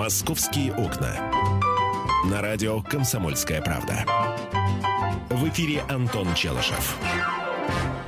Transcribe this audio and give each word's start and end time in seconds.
«Московские 0.00 0.72
окна». 0.72 1.14
На 2.24 2.40
радио 2.40 2.80
«Комсомольская 2.80 3.60
правда». 3.60 4.06
В 5.28 5.46
эфире 5.50 5.82
Антон 5.90 6.26
Челышев. 6.34 6.96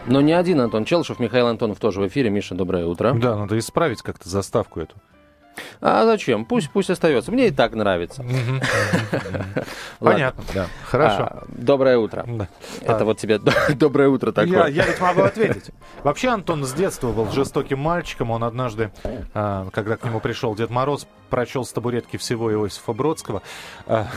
Но 0.06 0.22
не 0.22 0.33
один 0.33 0.63
Антон 0.63 0.87
Челышев, 0.87 1.19
Михаил 1.19 1.49
Антонов 1.49 1.81
тоже 1.81 2.01
в 2.01 2.08
эфире. 2.08 2.31
Миша, 2.31 2.54
доброе 2.54 2.87
утро. 2.87 3.13
Да, 3.13 3.37
надо 3.37 3.58
исправить 3.58 4.01
как-то 4.01 4.26
заставку 4.26 4.81
эту. 4.81 4.94
А 5.85 6.04
зачем? 6.06 6.44
Пусть, 6.44 6.71
пусть 6.71 6.90
остается. 6.90 7.33
Мне 7.33 7.48
и 7.48 7.51
так 7.51 7.74
нравится. 7.74 8.24
Понятно. 9.98 10.69
Хорошо. 10.85 11.22
А, 11.22 11.44
доброе 11.48 11.98
утро. 11.98 12.24
Это 12.83 12.98
А, 12.98 13.04
вот 13.04 13.19
тебе 13.19 13.40
доброе 13.74 14.08
утро 14.08 14.30
такое. 14.30 14.69
я 14.69 14.87
ведь 14.87 15.01
могу 15.01 15.22
ответить. 15.22 15.71
Вообще 16.05 16.29
Антон 16.29 16.65
с 16.65 16.73
детства 16.73 17.10
был 17.10 17.29
жестоким 17.33 17.80
мальчиком. 17.80 18.30
Он 18.30 18.45
однажды, 18.45 18.92
а, 19.34 19.69
когда 19.73 19.97
к 19.97 20.05
нему 20.05 20.20
пришел 20.20 20.55
Дед 20.55 20.70
Мороз, 20.70 21.06
прочел 21.30 21.65
с 21.65 21.73
табуретки 21.73 22.16
всего 22.16 22.52
Иосифа 22.52 22.93
Бродского. 22.93 23.43
Это 23.87 24.09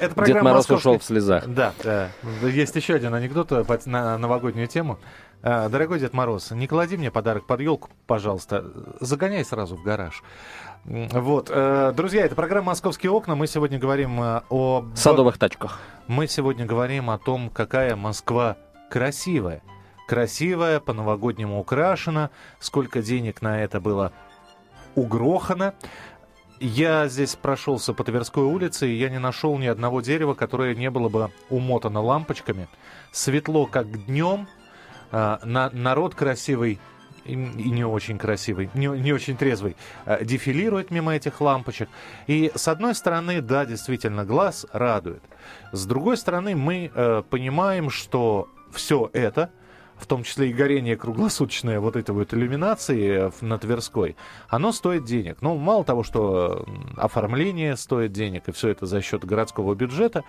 Дед 0.00 0.14
программа 0.14 0.50
Мороз 0.50 0.68
«Московский- 0.68 0.74
ушел 0.76 0.98
в 0.98 1.04
слезах. 1.04 1.46
Да, 1.46 1.72
да. 1.82 2.08
Есть 2.42 2.76
еще 2.76 2.94
один 2.94 3.14
анекдот 3.14 3.50
э, 3.52 3.64
на 3.86 4.16
новогоднюю 4.18 4.68
тему. 4.68 4.98
А, 5.42 5.68
Дорогой 5.68 5.98
Дед 6.00 6.12
Мороз, 6.12 6.50
не 6.50 6.66
клади 6.66 6.96
мне 6.96 7.10
подарок 7.10 7.46
под 7.46 7.60
елку, 7.60 7.88
пожалуйста. 8.06 8.64
Загоняй 9.00 9.44
сразу 9.44 9.76
в 9.76 9.82
гараж. 9.82 10.22
Вот. 10.84 11.50
э, 11.50 11.92
Друзья, 11.96 12.24
это 12.24 12.34
программа 12.34 12.68
«Московские 12.68 13.10
окна». 13.10 13.34
Мы 13.34 13.46
сегодня 13.46 13.78
говорим 13.78 14.20
э, 14.22 14.42
о... 14.50 14.84
садовых 14.94 15.38
тачках. 15.38 15.80
Мы 16.08 16.26
сегодня 16.26 16.66
говорим 16.66 17.08
о 17.08 17.18
том, 17.18 17.48
какая 17.48 17.96
Москва 17.96 18.58
красивая. 18.90 19.62
Красивая, 20.06 20.78
по-новогоднему 20.78 21.58
украшена. 21.58 22.30
Сколько 22.58 23.00
денег 23.00 23.40
на 23.40 23.62
это 23.62 23.80
было 23.80 24.12
угрохано. 24.94 25.74
Я 26.58 27.08
здесь 27.08 27.36
прошелся 27.36 27.94
по 27.94 28.04
Тверской 28.04 28.44
улице, 28.44 28.90
и 28.90 28.98
я 28.98 29.08
не 29.08 29.18
нашел 29.18 29.56
ни 29.56 29.66
одного 29.66 30.02
дерева, 30.02 30.34
которое 30.34 30.74
не 30.74 30.90
было 30.90 31.08
бы 31.08 31.30
умотано 31.48 32.02
лампочками. 32.02 32.68
Светло, 33.12 33.64
как 33.64 34.04
днем. 34.04 34.46
А, 35.12 35.40
на- 35.44 35.70
народ 35.70 36.14
красивый 36.14 36.78
и, 37.24 37.32
и 37.32 37.70
не 37.70 37.84
очень 37.84 38.18
красивый, 38.18 38.70
не, 38.74 38.86
не 38.86 39.12
очень 39.12 39.36
трезвый, 39.36 39.76
а, 40.06 40.24
дефилирует 40.24 40.90
мимо 40.90 41.14
этих 41.14 41.40
лампочек. 41.40 41.88
И 42.26 42.50
с 42.54 42.68
одной 42.68 42.94
стороны, 42.94 43.40
да, 43.40 43.66
действительно, 43.66 44.24
глаз 44.24 44.66
радует. 44.72 45.22
С 45.72 45.86
другой 45.86 46.16
стороны, 46.16 46.54
мы 46.56 46.90
э, 46.94 47.22
понимаем, 47.28 47.90
что 47.90 48.48
все 48.72 49.10
это, 49.12 49.50
в 49.96 50.06
том 50.06 50.22
числе 50.22 50.50
и 50.50 50.52
горение 50.52 50.96
круглосуточное 50.96 51.78
вот 51.78 51.96
этой 51.96 52.12
вот 52.12 52.32
иллюминации 52.32 53.28
э, 53.28 53.30
на 53.40 53.58
Тверской, 53.58 54.16
оно 54.48 54.72
стоит 54.72 55.04
денег. 55.04 55.38
Ну, 55.40 55.56
мало 55.56 55.84
того, 55.84 56.02
что 56.02 56.66
оформление 56.96 57.76
стоит 57.76 58.12
денег, 58.12 58.48
и 58.48 58.52
все 58.52 58.68
это 58.68 58.86
за 58.86 59.02
счет 59.02 59.24
городского 59.24 59.74
бюджета. 59.74 60.24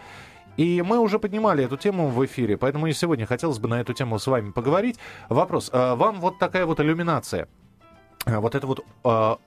И 0.57 0.81
мы 0.81 0.99
уже 0.99 1.17
поднимали 1.19 1.63
эту 1.63 1.77
тему 1.77 2.07
в 2.09 2.25
эфире, 2.25 2.57
поэтому 2.57 2.87
и 2.87 2.93
сегодня 2.93 3.25
хотелось 3.25 3.59
бы 3.59 3.67
на 3.67 3.81
эту 3.81 3.93
тему 3.93 4.19
с 4.19 4.27
вами 4.27 4.51
поговорить. 4.51 4.97
Вопрос. 5.29 5.69
а 5.73 5.95
Вам 5.95 6.19
вот 6.19 6.39
такая 6.39 6.65
вот 6.65 6.79
иллюминация, 6.79 7.47
а, 8.25 8.39
вот 8.39 8.55
это 8.55 8.67
вот 8.67 8.85
а, 9.03 9.37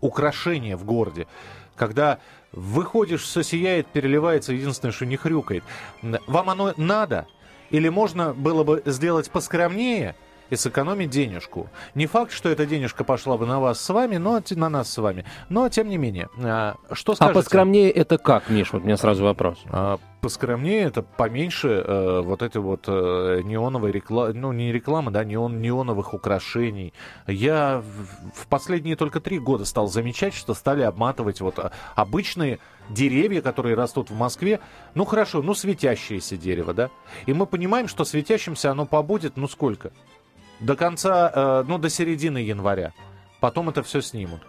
украшение 0.00 0.76
в 0.76 0.84
городе, 0.84 1.26
когда 1.74 2.20
выходишь, 2.52 3.22
все 3.22 3.42
сияет, 3.42 3.86
переливается, 3.88 4.52
единственное, 4.52 4.92
что 4.92 5.06
не 5.06 5.16
хрюкает. 5.16 5.64
Вам 6.02 6.50
оно 6.50 6.74
надо? 6.76 7.26
Или 7.70 7.88
можно 7.88 8.34
было 8.34 8.64
бы 8.64 8.82
сделать 8.84 9.30
поскромнее 9.30 10.16
и 10.50 10.56
сэкономить 10.56 11.10
денежку? 11.10 11.68
Не 11.94 12.06
факт, 12.06 12.32
что 12.32 12.48
эта 12.48 12.66
денежка 12.66 13.04
пошла 13.04 13.36
бы 13.36 13.46
на 13.46 13.60
вас 13.60 13.80
с 13.80 13.88
вами, 13.88 14.16
но 14.16 14.40
на 14.50 14.68
нас 14.68 14.92
с 14.92 14.98
вами. 14.98 15.24
Но, 15.48 15.68
тем 15.68 15.88
не 15.88 15.98
менее, 15.98 16.28
а, 16.42 16.76
что 16.92 17.12
А 17.12 17.16
скажете? 17.16 17.34
поскромнее 17.34 17.90
это 17.90 18.18
как, 18.18 18.50
Миш? 18.50 18.72
Вот 18.72 18.82
у 18.82 18.84
меня 18.84 18.96
сразу 18.96 19.24
вопрос. 19.24 19.58
А, 19.70 19.98
поскромнее 20.20 20.82
это 20.82 21.02
поменьше 21.02 21.68
э, 21.68 22.20
вот 22.20 22.42
этой 22.42 22.60
вот 22.60 22.84
э, 22.86 23.40
неоновой 23.44 23.90
рекламы, 23.90 24.34
ну 24.34 24.52
не 24.52 24.72
рекламы, 24.72 25.10
да, 25.10 25.24
неон, 25.24 25.60
неоновых 25.60 26.14
украшений. 26.14 26.92
Я 27.26 27.82
в, 28.34 28.46
последние 28.48 28.96
только 28.96 29.20
три 29.20 29.38
года 29.38 29.64
стал 29.64 29.88
замечать, 29.88 30.34
что 30.34 30.54
стали 30.54 30.82
обматывать 30.82 31.40
вот 31.40 31.58
а, 31.58 31.72
обычные 31.94 32.58
деревья, 32.90 33.40
которые 33.40 33.74
растут 33.76 34.10
в 34.10 34.16
Москве. 34.16 34.60
Ну 34.94 35.04
хорошо, 35.04 35.42
ну 35.42 35.54
светящееся 35.54 36.36
дерево, 36.36 36.74
да. 36.74 36.90
И 37.26 37.32
мы 37.32 37.46
понимаем, 37.46 37.88
что 37.88 38.04
светящимся 38.04 38.70
оно 38.70 38.86
побудет, 38.86 39.36
ну 39.36 39.48
сколько? 39.48 39.92
До 40.60 40.76
конца, 40.76 41.30
э, 41.34 41.64
ну 41.66 41.78
до 41.78 41.88
середины 41.88 42.38
января. 42.38 42.92
Потом 43.40 43.68
это 43.70 43.82
все 43.82 44.00
снимут. 44.02 44.40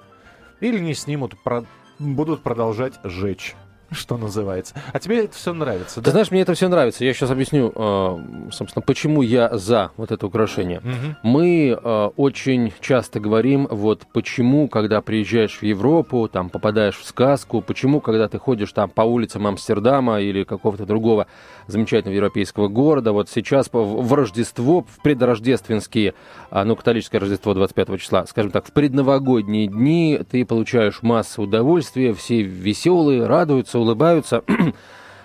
Или 0.59 0.79
не 0.79 0.93
снимут, 0.93 1.35
про- 1.43 1.65
будут 1.99 2.41
продолжать 2.43 2.93
жечь, 3.03 3.55
что 3.91 4.17
называется. 4.17 4.75
А 4.93 4.99
тебе 4.99 5.25
это 5.25 5.35
все 5.35 5.53
нравится, 5.53 5.95
Ты 5.95 6.05
да? 6.05 6.11
знаешь, 6.11 6.31
мне 6.31 6.41
это 6.41 6.53
все 6.53 6.67
нравится. 6.67 7.03
Я 7.05 7.13
сейчас 7.13 7.31
объясню, 7.31 7.71
э, 7.75 8.49
собственно, 8.51 8.81
почему 8.85 9.21
я 9.21 9.57
за 9.57 9.91
вот 9.97 10.11
это 10.11 10.27
украшение. 10.27 10.79
Мгм. 10.81 11.17
Мы 11.23 11.69
э, 11.81 12.05
очень 12.17 12.73
часто 12.81 13.19
говорим, 13.19 13.67
вот 13.71 14.03
почему, 14.13 14.67
когда 14.67 15.01
приезжаешь 15.01 15.57
в 15.59 15.63
Европу, 15.63 16.27
там 16.31 16.49
попадаешь 16.49 16.97
в 16.97 17.05
сказку, 17.05 17.61
почему, 17.61 18.01
когда 18.01 18.27
ты 18.27 18.37
ходишь 18.37 18.71
там 18.71 18.89
по 18.89 19.01
улицам 19.01 19.47
Амстердама 19.47 20.21
или 20.21 20.43
какого-то 20.43 20.85
другого 20.85 21.27
замечательного 21.71 22.15
европейского 22.15 22.67
города, 22.67 23.11
вот 23.11 23.29
сейчас 23.29 23.69
в 23.71 24.13
Рождество, 24.13 24.81
в 24.81 25.01
предрождественские, 25.01 26.13
а, 26.49 26.63
ну, 26.63 26.75
католическое 26.75 27.19
Рождество 27.19 27.53
25 27.53 27.97
числа, 27.99 28.25
скажем 28.25 28.51
так, 28.51 28.65
в 28.65 28.71
предновогодние 28.71 29.67
дни 29.67 30.19
ты 30.29 30.45
получаешь 30.45 31.01
массу 31.01 31.43
удовольствия, 31.43 32.13
все 32.13 32.41
веселые, 32.41 33.25
радуются, 33.25 33.79
улыбаются. 33.79 34.43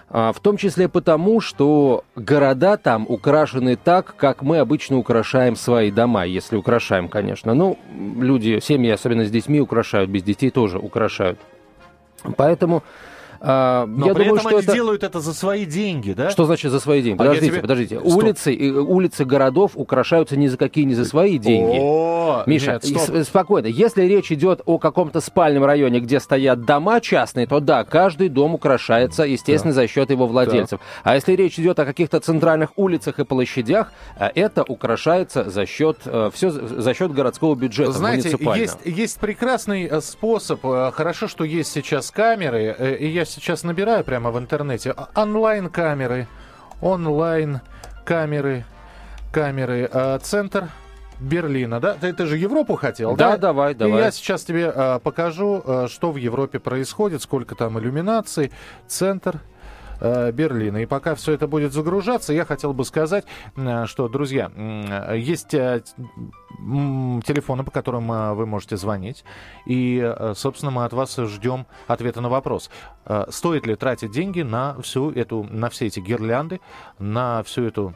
А, 0.09 0.33
В 0.33 0.39
том 0.39 0.57
числе 0.57 0.89
потому, 0.89 1.41
что 1.41 2.05
города 2.15 2.77
там 2.77 3.07
украшены 3.09 3.77
так, 3.77 4.15
как 4.17 4.43
мы 4.43 4.59
обычно 4.59 4.99
украшаем 4.99 5.57
свои 5.57 5.91
дома, 5.91 6.25
если 6.25 6.57
украшаем, 6.57 7.09
конечно. 7.09 7.55
Ну, 7.55 7.77
люди, 7.93 8.61
семьи, 8.63 8.89
особенно 8.91 9.25
с 9.25 9.31
детьми, 9.31 9.61
украшают, 9.61 10.09
без 10.09 10.23
детей 10.23 10.51
тоже 10.51 10.79
украшают. 10.79 11.41
Поэтому 12.37 12.83
а, 13.41 13.87
Но 13.87 14.07
я 14.07 14.15
при 14.15 14.25
думаю, 14.25 14.39
этом 14.39 14.49
что 14.49 14.57
они 14.59 14.65
это... 14.67 14.75
делают 14.75 15.03
это 15.05 15.21
за 15.21 15.35
свои 15.35 15.65
деньги, 15.67 16.13
да? 16.13 16.31
Что 16.31 16.45
значит 16.45 16.71
за 16.71 16.81
свои 16.81 17.03
деньги? 17.03 17.17
А 17.17 17.19
Подождите, 17.19 17.53
тебе- 17.53 17.61
подождите. 17.61 18.01
Стоп. 18.01 18.13
Улицы, 18.17 18.55
э, 18.57 18.71
улицы 18.71 19.25
городов 19.25 19.73
украшаются 19.75 20.37
ни 20.37 20.47
за 20.47 20.57
какие, 20.57 20.85
ни 20.85 20.95
за 20.95 21.05
свои 21.05 21.39
деньги. 21.39 21.79
О, 21.81 22.43
Миша, 22.47 22.81
нет, 22.83 22.85
с- 22.85 23.25
спокойно. 23.25 23.67
Если 23.67 24.03
речь 24.03 24.33
идет 24.33 24.61
о 24.65 24.79
каком-то 24.79 25.21
спальном 25.21 25.65
районе, 25.65 26.01
где 26.01 26.21
стоят 26.21 26.65
дома 26.65 27.01
частные, 27.01 27.47
то 27.47 27.61
да, 27.61 27.85
каждый 27.85 28.29
дом 28.29 28.55
украшается, 28.55 29.25
естественно, 29.25 29.75
за 29.75 29.87
счет 29.87 30.11
его 30.11 30.27
владельцев. 30.27 30.81
А 31.05 31.15
если 31.15 31.33
речь 31.35 31.59
идет 31.59 31.79
о 31.79 31.85
каких-то 31.85 32.21
центральных 32.21 32.71
улицах 32.77 33.19
и 33.19 33.25
площадях, 33.25 33.93
э, 34.19 34.29
это 34.35 34.63
украшается 34.63 35.51
за 35.51 35.67
счет 35.67 35.99
все 36.33 36.51
за 36.51 36.95
счет 36.95 37.13
городского 37.13 37.55
бюджета 37.55 37.93
Знаете, 37.93 38.37
есть, 38.57 38.79
есть 38.85 39.19
прекрасный 39.21 39.85
э, 39.85 40.01
способ. 40.01 40.65
э, 40.65 40.91
Хорошо, 40.93 41.29
что 41.29 41.45
есть 41.45 41.73
сейчас 41.73 42.11
камеры. 42.11 42.75
э, 42.79 42.97
И 42.97 43.09
я 43.09 43.25
сейчас 43.27 43.65
набираю 43.65 44.05
прямо 44.05 44.31
в 44.31 44.39
интернете. 44.39 44.93
а- 44.97 45.09
Онлайн-камеры. 45.15 46.27
Онлайн-камеры. 46.81 48.65
Камеры. 49.33 49.89
э, 49.93 50.19
Центр 50.23 50.69
Берлина, 51.21 51.81
да? 51.81 51.95
Ты, 51.95 52.13
ты 52.13 52.27
же 52.27 52.37
Европу 52.39 52.77
хотел, 52.77 53.17
да? 53.17 53.33
Да, 53.33 53.37
давай, 53.39 53.73
И 53.73 53.75
давай. 53.75 54.03
я 54.05 54.11
сейчас 54.11 54.45
тебе 54.45 54.73
э, 54.75 54.99
покажу, 55.03 55.63
что 55.89 56.13
в 56.13 56.17
Европе 56.17 56.59
происходит, 56.59 57.23
сколько 57.23 57.55
там 57.55 57.79
иллюминаций. 57.79 58.53
Центр 58.87 59.41
Берлина. 60.01 60.79
И 60.79 60.87
пока 60.87 61.15
все 61.15 61.33
это 61.33 61.47
будет 61.47 61.73
загружаться, 61.73 62.33
я 62.33 62.45
хотел 62.45 62.73
бы 62.73 62.85
сказать, 62.85 63.25
э, 63.57 63.87
что, 63.87 64.09
друзья, 64.09 64.51
э, 64.55 65.19
есть 65.19 65.55
э, 65.55 65.83
телефоны, 66.59 67.65
по 67.65 67.71
которым 67.71 68.11
э, 68.11 68.33
вы 68.35 68.47
можете 68.47 68.77
звонить. 68.77 69.25
И, 69.67 70.01
э, 70.03 70.35
собственно, 70.37 70.71
мы 70.71 70.85
от 70.85 70.93
вас 70.93 71.17
ждем 71.17 71.67
ответа 71.87 72.21
на 72.21 72.29
вопрос. 72.29 72.71
Э, 73.05 73.27
Стоит 73.31 73.67
ли 73.67 73.77
тратить 73.77 74.11
деньги 74.11 74.43
на 74.43 74.81
всю 74.81 75.11
эту, 75.11 75.45
на 75.45 75.69
все 75.71 75.87
эти 75.87 76.01
гирлянды, 76.01 76.61
на 76.99 77.43
всю 77.43 77.65
эту 77.65 77.95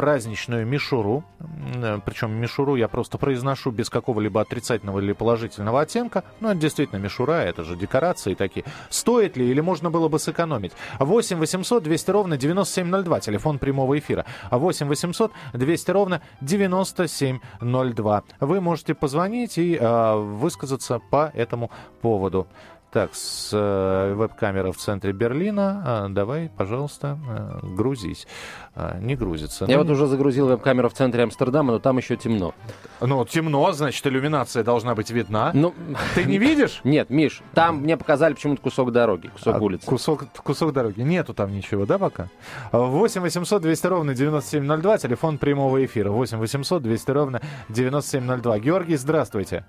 праздничную 0.00 0.66
мишуру, 0.66 1.24
э, 1.38 1.98
причем 2.06 2.32
мишуру 2.32 2.74
я 2.74 2.88
просто 2.88 3.18
произношу 3.18 3.70
без 3.70 3.90
какого-либо 3.90 4.40
отрицательного 4.40 5.00
или 5.00 5.12
положительного 5.12 5.82
оттенка, 5.82 6.24
но 6.40 6.52
это 6.52 6.58
действительно 6.58 6.98
мишура, 6.98 7.32
это 7.32 7.64
же 7.64 7.76
декорации 7.76 8.32
такие. 8.32 8.64
Стоит 8.88 9.36
ли 9.36 9.50
или 9.50 9.60
можно 9.60 9.90
было 9.90 10.08
бы 10.08 10.18
сэкономить? 10.18 10.72
8 11.00 11.36
800 11.36 11.82
200 11.82 12.10
ровно 12.12 12.38
9702, 12.38 13.20
телефон 13.20 13.58
прямого 13.58 13.98
эфира. 13.98 14.24
8 14.50 14.88
800 14.88 15.32
200 15.52 15.90
ровно 15.90 16.22
9702. 16.40 18.22
Вы 18.40 18.60
можете 18.62 18.94
позвонить 18.94 19.58
и 19.58 19.76
э, 19.76 20.14
высказаться 20.16 20.98
по 21.10 21.30
этому 21.34 21.70
поводу. 22.00 22.46
Так, 22.92 23.14
с 23.14 23.50
э, 23.52 24.14
веб-камеры 24.14 24.72
в 24.72 24.76
центре 24.76 25.12
Берлина. 25.12 26.06
Э, 26.06 26.08
давай, 26.08 26.50
пожалуйста, 26.56 27.18
э, 27.28 27.66
грузись. 27.76 28.26
Э, 28.74 28.98
не 29.00 29.14
грузится. 29.14 29.64
Я 29.66 29.76
Ну, 29.76 29.84
вот 29.84 29.92
уже 29.92 30.08
загрузил 30.08 30.48
веб-камеру 30.48 30.88
в 30.88 30.94
центре 30.94 31.22
Амстердама, 31.22 31.72
но 31.74 31.78
там 31.78 31.98
еще 31.98 32.16
темно. 32.16 32.52
Ну, 33.00 33.24
темно, 33.26 33.70
значит, 33.70 34.04
иллюминация 34.08 34.64
должна 34.64 34.96
быть 34.96 35.12
видна. 35.12 35.52
Ну, 35.54 35.72
Ты 36.16 36.24
не 36.24 36.38
видишь? 36.38 36.80
нет, 36.84 37.10
Миш, 37.10 37.42
там 37.54 37.76
мне 37.76 37.96
показали 37.96 38.34
почему-то 38.34 38.60
кусок 38.60 38.90
дороги, 38.90 39.28
кусок 39.28 39.54
А, 39.54 39.58
улицы. 39.60 39.86
Кусок, 39.86 40.24
кусок 40.42 40.72
дороги. 40.72 41.00
Нету 41.02 41.32
там 41.32 41.52
ничего, 41.52 41.86
да, 41.86 41.96
пока? 41.96 42.26
8 42.72 43.20
800 43.20 43.62
200 43.62 43.86
ровно 43.86 44.14
9702, 44.14 44.98
телефон 44.98 45.38
прямого 45.38 45.84
эфира. 45.84 46.10
8 46.10 46.38
800 46.38 46.82
200 46.82 47.10
ровно 47.12 47.40
9702. 47.68 48.58
Георгий, 48.58 48.96
здравствуйте. 48.96 49.64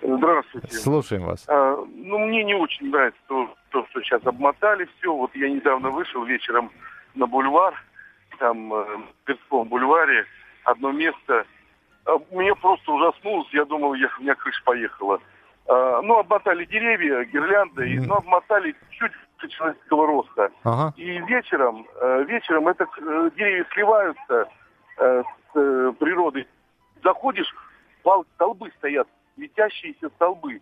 Здравствуйте. 0.00 0.68
Слушаем 0.76 1.24
вас. 1.24 1.44
А, 1.48 1.76
ну, 2.08 2.18
мне 2.26 2.44
не 2.44 2.54
очень 2.54 2.90
нравится 2.90 3.20
то, 3.28 3.54
то, 3.70 3.86
что 3.90 4.00
сейчас 4.02 4.24
обмотали 4.26 4.88
все. 4.98 5.14
Вот 5.14 5.34
я 5.34 5.48
недавно 5.50 5.90
вышел 5.90 6.24
вечером 6.24 6.70
на 7.14 7.26
бульвар, 7.26 7.74
там, 8.38 8.72
э, 8.72 8.84
в 8.96 9.24
Тверском 9.26 9.68
бульваре, 9.68 10.24
одно 10.64 10.90
место. 10.92 11.44
А, 12.06 12.18
Меня 12.30 12.54
просто 12.54 12.90
ужаснулось, 12.92 13.48
я 13.52 13.64
думал, 13.64 13.94
я, 13.94 14.08
у 14.18 14.22
меня 14.22 14.34
крыша 14.34 14.62
поехала. 14.64 15.20
А, 15.66 16.00
ну, 16.02 16.18
обмотали 16.18 16.64
деревья, 16.64 17.24
гирлянды, 17.24 17.90
и, 17.90 17.98
ну, 18.00 18.14
обмотали 18.14 18.74
чуть 18.90 19.12
человеческого 19.50 20.06
роста. 20.06 20.50
Ага. 20.64 20.94
И 20.96 21.18
вечером, 21.20 21.86
э, 22.00 22.24
вечером 22.24 22.68
это 22.68 22.86
э, 22.96 23.30
деревья 23.36 23.66
сливаются 23.72 24.48
э, 24.96 25.22
с 25.52 25.56
э, 25.58 25.92
природой. 25.98 26.46
Заходишь, 27.04 27.52
пал- 28.02 28.26
столбы 28.34 28.72
стоят, 28.78 29.06
светящиеся 29.36 30.08
столбы. 30.16 30.60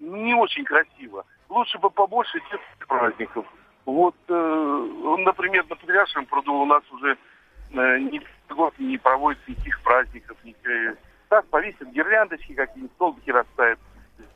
Не 0.00 0.34
очень 0.34 0.64
красиво. 0.64 1.24
Лучше 1.48 1.78
бы 1.78 1.90
побольше 1.90 2.38
детских 2.50 2.86
праздников. 2.86 3.46
Вот, 3.84 4.14
э, 4.28 5.14
например, 5.18 5.64
на 5.68 5.76
Патриаршем 5.76 6.26
пруду 6.26 6.54
у 6.54 6.66
нас 6.66 6.82
уже 6.92 7.16
э, 7.72 7.98
ни 7.98 8.20
год 8.52 8.74
не 8.78 8.98
проводится 8.98 9.50
никаких 9.50 9.80
праздников. 9.82 10.36
Никаких. 10.44 10.98
Так, 11.28 11.46
повесят 11.46 11.88
гирляндочки 11.88 12.54
какие-нибудь, 12.54 12.92
столбики 12.94 13.30
расставят. 13.30 13.78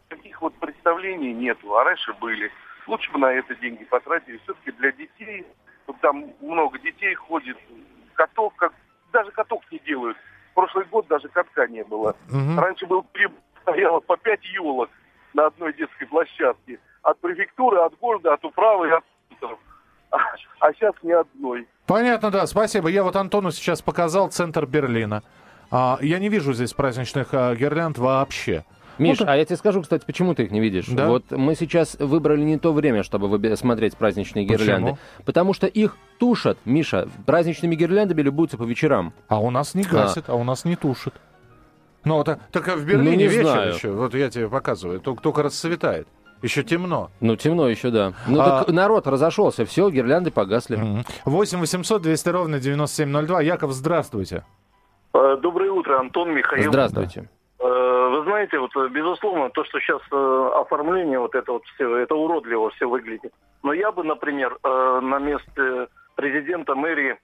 Таких 0.08 0.40
вот 0.42 0.54
представлений 0.54 1.32
нету, 1.32 1.76
а 1.76 1.84
раньше 1.84 2.12
были. 2.14 2.50
Лучше 2.86 3.10
бы 3.12 3.18
на 3.18 3.32
это 3.32 3.54
деньги 3.56 3.84
потратили. 3.84 4.38
Все-таки 4.44 4.72
для 4.72 4.92
детей, 4.92 5.46
вот 5.86 5.98
там 6.00 6.32
много 6.40 6.78
детей 6.78 7.14
ходит, 7.14 7.56
каток, 8.14 8.54
как, 8.56 8.72
даже 9.12 9.30
каток 9.30 9.62
не 9.70 9.78
делают. 9.78 10.16
В 10.50 10.54
прошлый 10.54 10.84
год 10.86 11.06
даже 11.06 11.28
катка 11.28 11.66
не 11.66 11.84
было. 11.84 12.16
Мгм. 12.30 12.58
Раньше 12.58 12.86
был 12.86 13.06
стояло 13.62 14.00
по 14.00 14.16
пять 14.16 14.44
елок 14.44 14.90
на 15.34 15.46
одной 15.46 15.72
детской 15.74 16.06
площадке. 16.06 16.78
От 17.02 17.18
префектуры, 17.20 17.78
от 17.78 17.98
города, 17.98 18.34
от 18.34 18.44
управы 18.44 18.88
и 18.88 18.90
от 18.92 19.04
центров. 19.30 19.58
а, 20.10 20.18
а 20.60 20.72
сейчас 20.72 20.94
ни 21.02 21.12
одной. 21.12 21.66
Понятно, 21.86 22.30
да, 22.30 22.46
спасибо. 22.46 22.88
Я 22.88 23.02
вот 23.02 23.16
Антону 23.16 23.50
сейчас 23.50 23.82
показал 23.82 24.30
центр 24.30 24.66
Берлина. 24.66 25.22
А, 25.70 25.98
я 26.00 26.18
не 26.18 26.28
вижу 26.28 26.52
здесь 26.52 26.72
праздничных 26.72 27.28
а, 27.32 27.54
гирлянд 27.54 27.98
вообще. 27.98 28.64
Миш, 28.98 29.18
Ну, 29.20 29.26
да. 29.26 29.32
а 29.32 29.36
я 29.36 29.44
тебе 29.44 29.56
скажу, 29.56 29.82
кстати, 29.82 30.04
почему 30.04 30.34
ты 30.34 30.44
их 30.44 30.50
не 30.50 30.60
видишь. 30.60 30.86
Да? 30.86 31.08
Вот 31.08 31.30
мы 31.30 31.54
сейчас 31.54 31.96
выбрали 31.98 32.42
не 32.42 32.58
то 32.58 32.72
время, 32.72 33.02
чтобы 33.02 33.56
смотреть 33.56 33.96
праздничные 33.96 34.44
гирлянды. 34.44 34.92
Почему? 34.92 34.98
Потому 35.24 35.54
что 35.54 35.66
их 35.66 35.96
тушат, 36.18 36.58
Миша, 36.66 37.08
праздничными 37.26 37.74
гирляндами 37.74 38.20
любуются 38.20 38.58
по 38.58 38.64
вечерам. 38.64 39.12
А 39.28 39.40
у 39.40 39.50
нас 39.50 39.74
не 39.74 39.82
гасит, 39.82 40.28
а, 40.28 40.34
у 40.34 40.44
нас 40.44 40.64
не 40.64 40.76
тушит. 40.76 41.14
Ну, 42.04 42.16
вот, 42.16 42.28
а- 42.28 42.38
так 42.50 42.68
а 42.68 42.76
в 42.76 42.84
Берлине 42.84 43.10
Ну, 43.10 43.16
не 43.16 43.26
вечер 43.28 43.46
знаю. 43.46 43.74
еще. 43.74 43.90
Вот 43.90 44.14
я 44.14 44.28
тебе 44.30 44.48
показываю. 44.48 45.00
Только, 45.00 45.22
только 45.22 45.42
расцветает. 45.42 46.08
Еще 46.42 46.64
темно. 46.64 47.10
Ну, 47.20 47.36
темно 47.36 47.68
еще, 47.68 47.90
да. 47.90 48.14
Ну, 48.26 48.40
А- 48.40 48.64
так 48.64 48.68
народ 48.74 49.06
разошелся, 49.06 49.64
все, 49.64 49.88
гирлянды 49.90 50.32
погасли. 50.32 50.76
Мгм. 50.76 51.04
8 51.24 51.60
800 51.60 52.02
200 52.02 52.28
ровно 52.30 52.58
9702. 52.58 53.40
Яков, 53.42 53.70
здравствуйте. 53.72 54.44
Э, 55.14 55.36
Доброе 55.40 55.70
утро, 55.70 55.98
Антон 56.00 56.34
Михаил. 56.34 56.70
Здравствуйте. 56.70 57.28
Э, 57.60 58.08
Вы 58.12 58.24
знаете, 58.24 58.58
вот 58.58 58.70
безусловно, 58.90 59.50
то, 59.50 59.64
что 59.64 59.78
сейчас 59.80 60.00
э, 60.12 60.50
оформление 60.60 61.18
вот 61.20 61.34
это 61.34 61.52
вот 61.52 61.62
все, 61.74 61.96
это 61.98 62.14
уродливо 62.14 62.70
все 62.70 62.86
выглядит. 62.88 63.32
Но 63.62 63.72
я 63.72 63.90
бы, 63.92 64.02
например, 64.04 64.58
на 64.64 65.18
месте 65.18 65.86
президента 66.16 66.74
мэрии, 66.74 67.16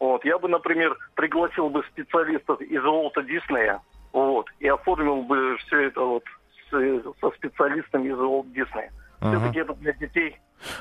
вот, 0.00 0.24
я 0.24 0.38
бы, 0.38 0.48
например, 0.48 0.96
пригласил 1.14 1.68
бы 1.68 1.82
специалистов 1.92 2.60
из 2.60 2.82
Уолта 2.84 3.22
Диснея, 3.22 3.80
вот, 4.12 4.46
и 4.60 4.68
оформил 4.68 5.22
бы 5.22 5.56
все 5.66 5.86
это 5.88 6.00
вот 6.00 6.24
с- 6.70 7.02
со 7.20 7.30
специалистами 7.36 8.08
из 8.08 8.18
Уолт 8.18 8.52
Диснея. 8.52 8.90
Ага. 9.20 9.38
Все-таки 9.38 9.58
это 9.60 9.74
для 9.74 9.92
детей. 9.92 10.36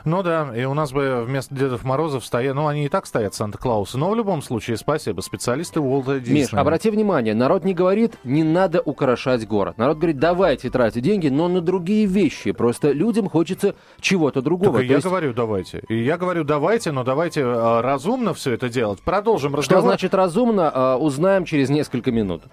Ну 0.06 0.22
да, 0.22 0.52
и 0.56 0.64
у 0.66 0.76
нас 0.76 0.92
бы 0.92 1.24
вместо 1.24 1.56
Дедов 1.56 1.84
Морозов 1.84 2.24
стоят... 2.24 2.56
Ну, 2.56 2.68
они 2.68 2.86
и 2.86 2.90
так 2.90 3.08
стоят 3.08 3.34
Санта-Клаусы. 3.34 3.98
Но 3.98 4.12
в 4.12 4.16
любом 4.16 4.44
случае, 4.44 4.78
спасибо. 4.78 5.22
Специалисты 5.22 5.80
Уолта 5.80 6.20
Диснея. 6.20 6.44
Миш, 6.44 6.54
обрати 6.54 6.92
внимание, 6.92 7.34
народ 7.34 7.64
не 7.66 7.74
говорит, 7.74 8.14
не 8.24 8.44
надо 8.44 8.80
украшать 8.82 9.48
город. 9.48 9.80
Народ 9.80 9.98
говорит, 9.98 10.20
давайте 10.20 10.70
тратить 10.70 11.04
деньги, 11.04 11.30
но 11.30 11.48
на 11.48 11.62
другие 11.62 12.06
вещи. 12.06 12.52
Просто 12.52 12.92
людям 12.92 13.28
хочется 13.28 13.76
чего-то 14.00 14.44
другого. 14.44 14.74
Так 14.74 14.84
и 14.84 14.88
я 14.88 14.96
есть, 14.96 15.06
говорю, 15.08 15.34
давайте. 15.34 15.82
И 15.90 15.96
я 16.04 16.18
говорю, 16.18 16.44
давайте, 16.44 16.92
но 16.92 17.04
давайте 17.04 17.42
э, 17.42 17.82
разумно 17.82 18.36
все 18.36 18.54
это 18.54 18.70
делать. 18.70 19.02
Продолжим 19.02 19.52
что 19.52 19.58
разговор. 19.62 19.84
значит 19.84 20.14
разумно, 20.14 20.72
а, 20.72 20.98
узнаем 20.98 21.46
через 21.46 21.70
несколько 21.72 22.12
минут. 22.12 22.44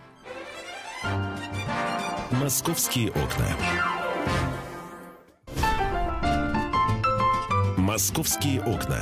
«Московские 2.30 3.10
окна». 3.10 3.46
«Московские 7.76 8.60
окна». 8.60 8.98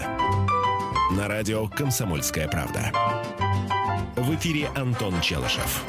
На 1.13 1.29
радио 1.29 1.69
«Комсомольская 1.69 2.49
правда». 2.49 2.93
В 4.17 4.35
эфире 4.35 4.69
Антон 4.77 5.21
Челышев. 5.21 5.85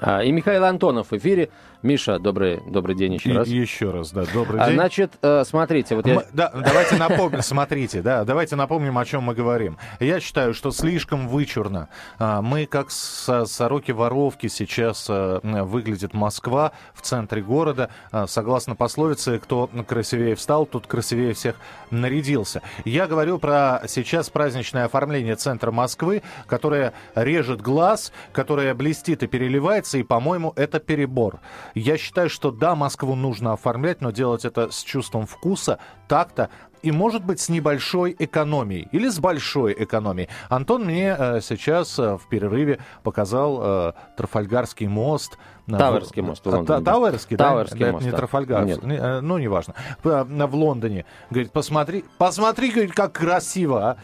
А, 0.00 0.22
И 0.22 0.30
Михаил 0.30 0.64
Антонов 0.64 1.10
в 1.10 1.16
эфире. 1.16 1.50
Миша, 1.80 2.18
добрый, 2.18 2.60
добрый 2.66 2.96
день 2.96 3.14
еще 3.14 3.30
И- 3.30 3.32
раз. 3.36 3.46
еще 3.46 3.90
раз, 3.92 4.10
да, 4.10 4.24
добрый 4.34 4.60
А, 4.60 4.66
день. 4.66 4.74
значит, 4.74 5.12
э, 5.22 5.44
смотрите, 5.46 5.94
вот 5.94 6.08
я... 6.08 6.14
Мы- 6.16 6.24
да, 6.32 6.50
давайте 6.52 6.96
напомним, 6.96 7.40
смотрите, 7.40 8.02
да, 8.02 8.24
давайте 8.24 8.56
напомним, 8.56 8.98
о 8.98 9.04
чем 9.04 9.22
мы 9.22 9.34
говорим. 9.36 9.78
Я 10.00 10.18
считаю, 10.18 10.54
что 10.54 10.72
слишком 10.72 11.28
вычурно. 11.28 11.88
А, 12.18 12.42
Мы, 12.42 12.66
как 12.66 12.90
со- 12.90 13.44
сороки-воровки, 13.46 14.48
сейчас 14.48 15.08
м, 15.08 15.40
выглядит 15.66 16.14
Москва 16.14 16.72
в 16.94 17.02
центре 17.02 17.42
города. 17.42 17.90
А, 18.10 18.26
Согласно 18.26 18.74
пословице, 18.74 19.38
кто 19.38 19.68
красивее 19.86 20.34
встал, 20.34 20.66
тот 20.66 20.86
красивее 20.88 21.32
всех 21.32 21.54
нарядился. 21.92 22.60
Я 22.84 23.06
говорю 23.06 23.38
про 23.38 23.82
сейчас 23.86 24.30
праздничное 24.30 24.84
оформление 24.86 25.36
центра 25.36 25.70
Москвы, 25.70 26.22
которое 26.48 26.92
режет 27.14 27.60
глаз, 27.62 28.12
которое 28.32 28.74
блестит 28.74 29.22
и 29.22 29.28
переливается, 29.28 29.98
и, 29.98 30.02
по-моему, 30.02 30.52
это 30.56 30.80
перебор. 30.80 31.38
Я 31.74 31.96
считаю, 31.96 32.30
что 32.30 32.50
да, 32.50 32.74
Москву 32.74 33.14
нужно 33.14 33.52
оформлять, 33.52 34.00
но 34.00 34.10
делать 34.10 34.44
это 34.44 34.70
с 34.70 34.82
чувством 34.82 35.26
вкуса, 35.26 35.78
такта 36.06 36.50
и, 36.82 36.92
может 36.92 37.24
быть, 37.24 37.40
с 37.40 37.48
небольшой 37.48 38.14
экономией 38.18 38.88
или 38.92 39.08
с 39.08 39.18
большой 39.18 39.74
экономией. 39.78 40.28
Антон 40.48 40.84
мне 40.84 41.14
э, 41.18 41.40
сейчас 41.40 41.98
э, 41.98 42.16
в 42.16 42.28
перерыве 42.28 42.78
показал 43.02 43.60
э, 43.60 43.92
Трафальгарский 44.16 44.86
мост. 44.86 45.38
Тауэрский 45.76 46.22
мост 46.22 46.44
в 46.44 46.48
А, 46.48 46.56
Лондоне. 46.56 46.84
Тауэрский, 46.84 47.36
да? 47.36 47.48
Тауэрский 47.50 47.78
Да, 47.84 47.92
мост, 47.92 48.06
не. 48.06 48.12
Трафальгарский. 48.12 48.74
Нет. 48.74 48.82
Не, 48.84 48.96
э, 48.96 49.20
Ну, 49.20 49.38
неважно. 49.38 49.74
Э, 50.04 50.24
В 50.24 50.54
Лондоне. 50.54 51.04
Говорит, 51.30 51.52
посмотри, 51.52 52.04
посмотри, 52.16 52.70
говорит, 52.70 52.92
как 52.92 53.12
красиво, 53.12 53.90
а. 53.90 53.96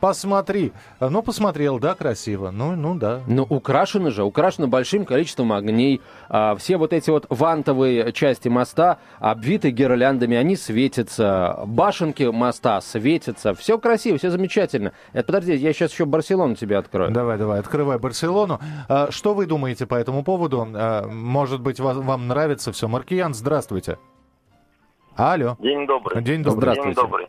Посмотри. 0.00 0.72
Э, 1.00 1.08
Ну, 1.08 1.22
посмотрел, 1.22 1.78
да, 1.78 1.94
красиво. 1.94 2.50
Ну, 2.50 2.74
ну, 2.74 2.94
да. 2.94 3.20
Ну, 3.26 3.44
украшены 3.48 4.10
же, 4.10 4.24
украшены 4.24 4.66
большим 4.66 5.04
количеством 5.04 5.52
огней. 5.52 6.00
А, 6.28 6.56
все 6.56 6.76
вот 6.76 6.92
эти 6.92 7.10
вот 7.10 7.26
вантовые 7.28 8.12
части 8.12 8.48
моста 8.48 8.98
обвиты 9.20 9.70
гирляндами, 9.70 10.36
они 10.36 10.56
светятся. 10.56 11.60
Башенки 11.66 12.24
моста 12.24 12.80
светятся. 12.80 13.54
Все 13.54 13.78
красиво, 13.78 14.18
все 14.18 14.30
замечательно. 14.30 14.92
Это, 15.12 15.26
подожди, 15.26 15.54
я 15.54 15.72
сейчас 15.72 15.92
еще 15.92 16.04
Барселону 16.04 16.54
тебе 16.56 16.78
открою. 16.78 17.10
Давай, 17.10 17.38
давай, 17.38 17.60
открывай 17.60 17.98
Барселону. 17.98 18.60
А, 18.88 19.10
Что 19.10 19.34
вы 19.34 19.46
думаете 19.46 19.86
по 19.86 19.94
этому 19.94 20.24
поводу? 20.24 20.66
Может 21.12 21.60
быть, 21.60 21.80
ва- 21.80 21.94
вам 21.94 22.28
нравится 22.28 22.72
все? 22.72 22.88
Маркиян, 22.88 23.34
здравствуйте. 23.34 23.98
Алло. 25.16 25.56
День 25.58 25.86
добрый. 25.86 26.22
День 26.22 26.42
добрый. 26.42 26.60
Здравствуйте. 26.60 26.94
День 26.94 27.02
добрый. 27.04 27.28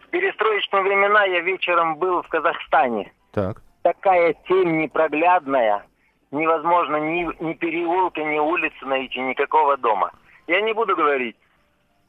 В 0.00 0.08
перестроечные 0.08 0.82
времена 0.82 1.24
я 1.24 1.40
вечером 1.40 1.96
был 1.96 2.22
в 2.22 2.28
Казахстане. 2.28 3.12
Так. 3.32 3.62
такая 3.82 4.34
темь 4.46 4.82
непроглядная, 4.82 5.86
невозможно 6.30 6.96
ни, 6.96 7.26
ни 7.42 7.54
переулка, 7.54 8.22
ни 8.22 8.38
улицы 8.38 8.84
найти, 8.84 9.20
никакого 9.20 9.76
дома. 9.78 10.10
Я 10.46 10.60
не 10.60 10.74
буду 10.74 10.94
говорить, 10.94 11.34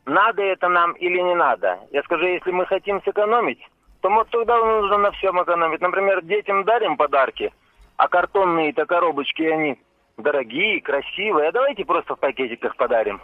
надо 0.06 0.42
это 0.42 0.68
нам 0.68 0.92
или 0.94 1.20
не 1.22 1.34
надо. 1.36 1.80
Я 1.92 2.04
скажу, 2.04 2.26
если 2.26 2.52
мы 2.52 2.66
хотим 2.66 3.02
сэкономить, 3.04 3.60
то 4.02 4.10
вот 4.10 4.30
тогда 4.32 4.58
нужно 4.58 4.98
на 4.98 5.12
всем 5.12 5.42
экономить. 5.42 5.80
Например, 5.80 6.22
детям 6.22 6.66
дарим 6.66 6.98
подарки, 6.98 7.54
а 7.96 8.10
картонные-то 8.10 8.86
коробочки, 8.86 9.44
они 9.44 9.80
дорогие, 10.18 10.82
красивые. 10.82 11.50
А 11.50 11.52
давайте 11.52 11.86
просто 11.86 12.16
в 12.16 12.20
пакетиках 12.20 12.76
подарим. 12.76 13.22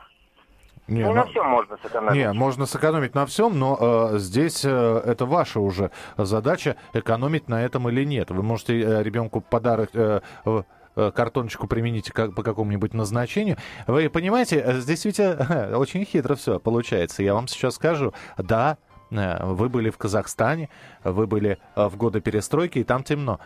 Не, 0.89 1.03
ну, 1.03 1.13
на 1.13 1.25
всем 1.25 1.45
можно 1.45 1.77
сэкономить. 1.77 2.15
Не, 2.15 2.33
можно 2.33 2.65
сэкономить 2.65 3.13
на 3.13 3.25
всем, 3.27 3.59
но 3.59 3.77
э, 4.13 4.17
здесь 4.17 4.65
э, 4.65 5.01
это 5.05 5.27
ваша 5.27 5.59
уже 5.59 5.91
задача, 6.17 6.77
экономить 6.93 7.47
на 7.47 7.63
этом 7.63 7.87
или 7.89 8.03
нет. 8.03 8.31
Вы 8.31 8.41
можете 8.41 8.79
э, 8.79 9.03
ребенку 9.03 9.41
подарок... 9.41 9.89
Э, 9.93 10.21
э, 10.45 10.63
картоночку 11.11 11.67
применить 11.67 12.09
как, 12.09 12.33
по 12.33 12.41
какому-нибудь 12.41 12.93
назначению. 12.93 13.57
Вы 13.85 14.09
понимаете, 14.09 14.57
э, 14.57 14.73
здесь 14.79 15.05
ведь 15.05 15.19
э, 15.19 15.73
очень 15.75 16.03
хитро 16.05 16.35
все 16.35 16.59
получается. 16.59 17.21
Я 17.21 17.35
вам 17.35 17.47
сейчас 17.47 17.75
скажу, 17.75 18.13
да, 18.37 18.77
вы 19.09 19.69
были 19.69 19.89
в 19.89 19.97
Казахстане, 19.97 20.69
вы 21.03 21.25
были 21.27 21.57
в 21.75 21.95
годы 21.97 22.21
перестройки, 22.21 22.79
и 22.79 22.83
там 22.83 23.03
темно. 23.03 23.39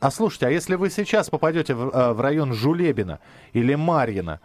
А 0.00 0.10
слушайте, 0.10 0.46
а 0.46 0.50
если 0.50 0.76
вы 0.76 0.90
сейчас 0.90 1.30
попадете 1.30 1.74
в, 1.74 2.14
в 2.14 2.20
район 2.20 2.52
Жулебина 2.52 3.20
или 3.52 3.74
Марьина, 3.74 4.40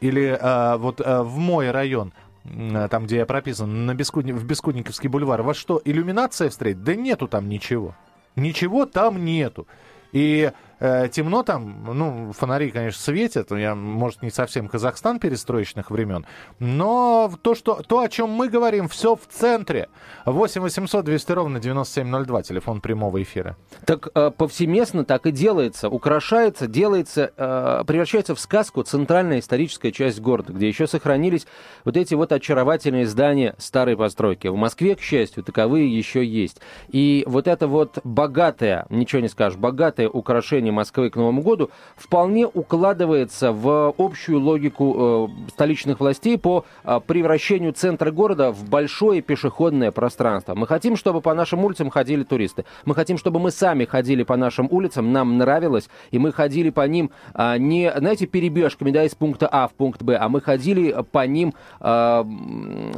или 0.00 0.38
э, 0.40 0.76
вот 0.76 1.00
э, 1.00 1.22
в 1.22 1.38
мой 1.38 1.70
район, 1.70 2.12
э, 2.44 2.88
там, 2.90 3.04
где 3.04 3.16
я 3.16 3.26
прописан, 3.26 3.86
на 3.86 3.94
Бескудни... 3.94 4.32
в 4.32 4.44
Бескудниковский 4.44 5.08
бульвар, 5.08 5.42
вас 5.42 5.56
что, 5.56 5.80
иллюминация 5.84 6.50
встретит? 6.50 6.84
Да 6.84 6.94
нету 6.94 7.28
там 7.28 7.48
ничего. 7.48 7.94
Ничего 8.36 8.86
там 8.86 9.24
нету. 9.24 9.66
И 10.12 10.52
э, 10.52 10.52
темно 10.78 11.42
там, 11.42 11.84
ну, 11.94 12.32
фонари, 12.32 12.70
конечно, 12.70 13.00
светят, 13.00 13.50
я, 13.50 13.74
может, 13.74 14.22
не 14.22 14.30
совсем 14.30 14.68
Казахстан 14.68 15.18
перестроечных 15.18 15.90
времен, 15.90 16.26
но 16.58 17.30
то, 17.42 17.54
что, 17.54 17.82
то, 17.86 18.00
о 18.00 18.08
чем 18.08 18.30
мы 18.30 18.48
говорим, 18.48 18.88
все 18.88 19.16
в 19.16 19.26
центре. 19.28 19.88
8 20.24 20.60
800 20.60 21.04
200 21.04 21.32
ровно 21.32 21.60
9702, 21.60 22.42
телефон 22.42 22.80
прямого 22.80 23.22
эфира. 23.22 23.56
Так 23.84 24.08
э, 24.14 24.30
повсеместно 24.30 25.04
так 25.04 25.26
и 25.26 25.32
делается, 25.32 25.88
украшается, 25.88 26.66
делается, 26.66 27.32
э, 27.36 27.84
превращается 27.86 28.34
в 28.34 28.40
сказку 28.40 28.82
центральная 28.82 29.40
историческая 29.40 29.92
часть 29.92 30.20
города, 30.20 30.52
где 30.52 30.68
еще 30.68 30.86
сохранились 30.86 31.46
вот 31.84 31.96
эти 31.96 32.14
вот 32.14 32.32
очаровательные 32.32 33.06
здания 33.06 33.54
старой 33.58 33.96
постройки. 33.96 34.48
В 34.48 34.56
Москве, 34.56 34.94
к 34.96 35.00
счастью, 35.00 35.42
таковые 35.42 35.96
еще 35.96 36.24
есть. 36.24 36.60
И 36.88 37.24
вот 37.26 37.48
это 37.48 37.66
вот 37.66 37.98
богатое, 38.04 38.86
ничего 38.90 39.20
не 39.20 39.28
скажешь, 39.28 39.58
богатое 39.58 40.08
украшение 40.08 40.67
населения 40.68 40.72
Москвы 40.72 41.10
к 41.10 41.16
Новому 41.16 41.42
году 41.42 41.70
вполне 41.96 42.46
укладывается 42.46 43.52
в 43.52 43.94
общую 43.98 44.40
логику 44.40 45.28
э, 45.28 45.50
столичных 45.50 46.00
властей 46.00 46.38
по 46.38 46.64
э, 46.84 47.00
превращению 47.06 47.72
центра 47.72 48.10
города 48.10 48.52
в 48.52 48.68
большое 48.68 49.20
пешеходное 49.22 49.90
пространство. 49.90 50.54
Мы 50.54 50.66
хотим, 50.66 50.96
чтобы 50.96 51.20
по 51.20 51.34
нашим 51.34 51.64
улицам 51.64 51.90
ходили 51.90 52.22
туристы. 52.22 52.64
Мы 52.84 52.94
хотим, 52.94 53.18
чтобы 53.18 53.40
мы 53.40 53.50
сами 53.50 53.84
ходили 53.84 54.22
по 54.22 54.36
нашим 54.36 54.68
улицам, 54.70 55.12
нам 55.12 55.38
нравилось, 55.38 55.88
и 56.10 56.18
мы 56.18 56.32
ходили 56.32 56.70
по 56.70 56.86
ним 56.86 57.10
э, 57.34 57.58
не, 57.58 57.92
знаете, 57.96 58.26
перебежками, 58.26 58.90
да, 58.90 59.04
из 59.04 59.14
пункта 59.14 59.48
А 59.50 59.68
в 59.68 59.72
пункт 59.72 60.02
Б, 60.02 60.16
а 60.16 60.28
мы 60.28 60.40
ходили 60.40 60.94
по 61.12 61.26
ним, 61.26 61.54
э, 61.80 62.24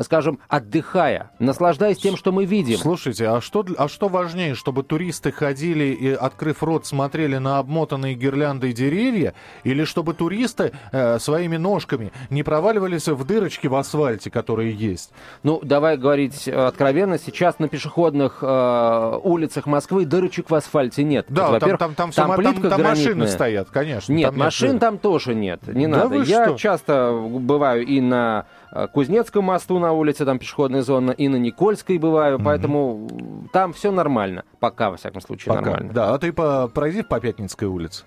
скажем, 0.01 0.39
отдыхая, 0.49 1.31
наслаждаясь 1.39 1.99
тем, 1.99 2.17
что 2.17 2.33
мы 2.33 2.45
видим. 2.45 2.79
Слушайте, 2.79 3.29
а 3.29 3.41
что, 3.41 3.65
а 3.79 3.89
что 3.89 4.09
важнее, 4.09 4.55
чтобы 4.55 4.83
туристы 4.83 5.33
ходили 5.33 5.85
и, 5.85 6.11
открыв 6.13 6.63
рот, 6.63 6.87
смотрели 6.87 7.39
на 7.39 7.60
обмотанные 7.61 8.15
гирляндой 8.15 8.73
деревья, 8.73 9.35
или 9.63 9.85
чтобы 9.85 10.15
туристы 10.15 10.73
э, 10.93 11.19
своими 11.19 11.57
ножками 11.57 12.13
не 12.31 12.43
проваливались 12.43 13.07
в 13.09 13.25
дырочки 13.25 13.69
в 13.69 13.75
асфальте, 13.77 14.31
которые 14.31 14.73
есть? 14.73 15.13
Ну, 15.43 15.61
давай 15.63 15.97
говорить 15.97 16.49
откровенно, 16.49 17.19
сейчас 17.19 17.59
на 17.59 17.69
пешеходных 17.69 18.39
э, 18.43 19.21
улицах 19.23 19.67
Москвы 19.67 20.05
дырочек 20.05 20.51
в 20.51 20.55
асфальте 20.55 21.05
нет. 21.05 21.27
Да, 21.29 21.59
там, 21.61 21.77
там, 21.77 21.95
там, 21.95 22.13
там, 22.13 22.43
там, 22.43 22.71
там 22.71 22.83
машины 22.83 23.29
стоят, 23.29 23.71
конечно. 23.71 24.13
Нет, 24.13 24.31
там 24.31 24.39
машин 24.39 24.73
нет. 24.73 24.81
там 24.81 24.99
тоже 24.99 25.35
нет, 25.35 25.61
не 25.69 25.87
да 25.87 26.05
надо. 26.05 26.23
Я 26.23 26.47
что? 26.49 26.59
часто 26.59 27.13
бываю 27.13 27.87
и 27.87 28.01
на 28.01 28.47
Кузнецком 28.93 29.45
мосту 29.45 29.79
на 29.79 29.93
улице, 29.93 30.25
там 30.25 30.39
пешеходная 30.39 30.83
зона, 30.83 31.11
и 31.11 31.29
на 31.29 31.37
Никольской 31.37 31.99
бываю, 31.99 32.39
mm 32.39 32.45
поэтому 32.45 33.09
там 33.53 33.73
все 33.73 33.91
нормально. 33.91 34.45
Пока, 34.61 34.91
во 34.91 34.97
всяком 34.97 35.21
случае, 35.21 35.55
Пока. 35.55 35.63
нормально. 35.63 35.93
Да, 35.93 36.15
а 36.15 36.19
ты 36.19 36.33
по, 36.33 36.69
пройди 36.69 37.03
по 37.03 37.21
Пятницкой 37.21 37.69
улице. 37.69 38.05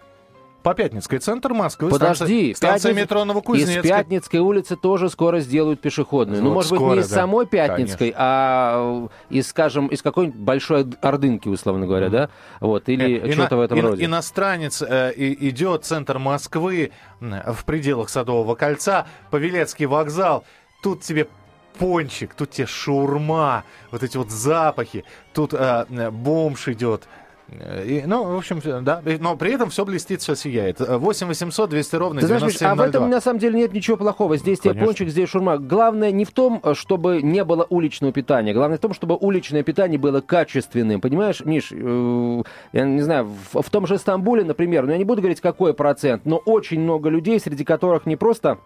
По 0.64 0.74
Пятницкой, 0.74 1.20
центр 1.20 1.54
Москвы. 1.54 1.90
Подожди, 1.90 2.54
станция, 2.54 2.56
станция 2.56 2.92
Пятниц... 2.92 3.04
метро 3.04 3.26
Новокузнецкая. 3.26 3.82
Из 3.82 3.88
Пятницкой 3.90 4.40
улицы 4.40 4.78
тоже 4.78 5.10
скоро 5.10 5.42
сделают 5.42 5.82
пешеходную. 5.82 6.42
Ну, 6.42 6.46
вот 6.46 6.50
ну, 6.50 6.56
может 6.56 6.68
скоро, 6.70 6.90
быть, 6.90 6.96
не 6.96 7.02
из 7.02 7.10
да. 7.10 7.16
самой 7.16 7.46
Пятницкой, 7.46 8.12
Конечно. 8.12 8.18
а 8.18 9.08
из, 9.30 9.48
скажем, 9.48 9.88
из 9.88 10.02
какой-нибудь 10.02 10.40
большой 10.40 10.88
Ордынки, 11.02 11.50
условно 11.50 11.86
говоря, 11.86 12.08
mm-hmm. 12.08 12.12
да? 12.12 12.30
Вот, 12.62 12.88
или 12.88 13.20
э, 13.20 13.34
что-то 13.34 13.58
в 13.58 13.62
этом 13.62 13.78
и, 13.78 13.82
роде. 13.82 14.06
Иностранец 14.06 14.82
э, 14.82 15.12
идет 15.18 15.84
центр 15.84 16.18
Москвы 16.18 16.92
в 17.20 17.66
пределах 17.66 18.10
Садового 18.10 18.56
кольца, 18.56 19.06
Павелецкий 19.32 19.86
вокзал, 19.86 20.46
тут 20.82 21.02
тебе 21.02 21.28
пончик, 21.78 22.34
тут 22.36 22.52
тебе 22.52 22.68
шаурма, 22.68 23.64
вот 23.92 24.04
эти 24.04 24.18
вот 24.18 24.30
запахи, 24.30 25.04
тут 25.34 25.54
э, 25.54 26.10
бомж 26.12 26.68
идет, 26.70 27.04
и, 27.86 28.04
ну, 28.06 28.24
в 28.24 28.38
общем, 28.38 28.62
да, 28.84 29.02
но 29.20 29.36
при 29.36 29.54
этом 29.54 29.70
все 29.70 29.86
блестит, 29.86 30.22
все 30.22 30.36
сияет. 30.36 30.80
8 30.80 31.28
800 31.28 31.70
200 31.70 31.96
ровно 31.96 32.22
Ты 32.22 32.28
знаешь, 32.28 32.62
А 32.62 32.76
в 32.76 32.82
этом 32.82 33.10
на 33.10 33.22
самом 33.22 33.40
деле 33.40 33.60
нет 33.60 33.74
ничего 33.74 33.98
плохого. 33.98 34.38
Здесь 34.38 34.60
тебе 34.60 34.74
пончик, 34.74 35.10
здесь 35.10 35.30
шурма. 35.30 35.58
Главное 35.58 36.12
не 36.12 36.26
в 36.26 36.32
том, 36.32 36.62
чтобы 36.74 37.22
не 37.22 37.44
было 37.44 37.66
уличного 37.70 38.14
питания. 38.14 38.54
Главное 38.54 38.78
в 38.78 38.82
том, 38.82 38.94
чтобы 38.94 39.16
уличное 39.16 39.64
питание 39.64 40.00
было 40.00 40.22
качественным. 40.22 41.02
Понимаешь, 41.02 41.42
Миш, 41.46 41.70
э, 41.72 42.44
я 42.74 42.86
не 42.86 43.02
знаю, 43.02 43.30
в, 43.52 43.62
в 43.62 43.70
том 43.70 43.88
же 43.88 43.98
Стамбуле, 43.98 44.44
например, 44.44 44.86
ну 44.86 44.92
я 44.92 44.98
не 44.98 45.04
буду 45.04 45.22
говорить, 45.22 45.42
какой 45.42 45.74
процент, 45.74 46.26
но 46.26 46.38
очень 46.38 46.80
много 46.80 47.10
людей, 47.10 47.40
среди 47.40 47.64
которых 47.64 48.06
не 48.06 48.16
просто 48.16 48.58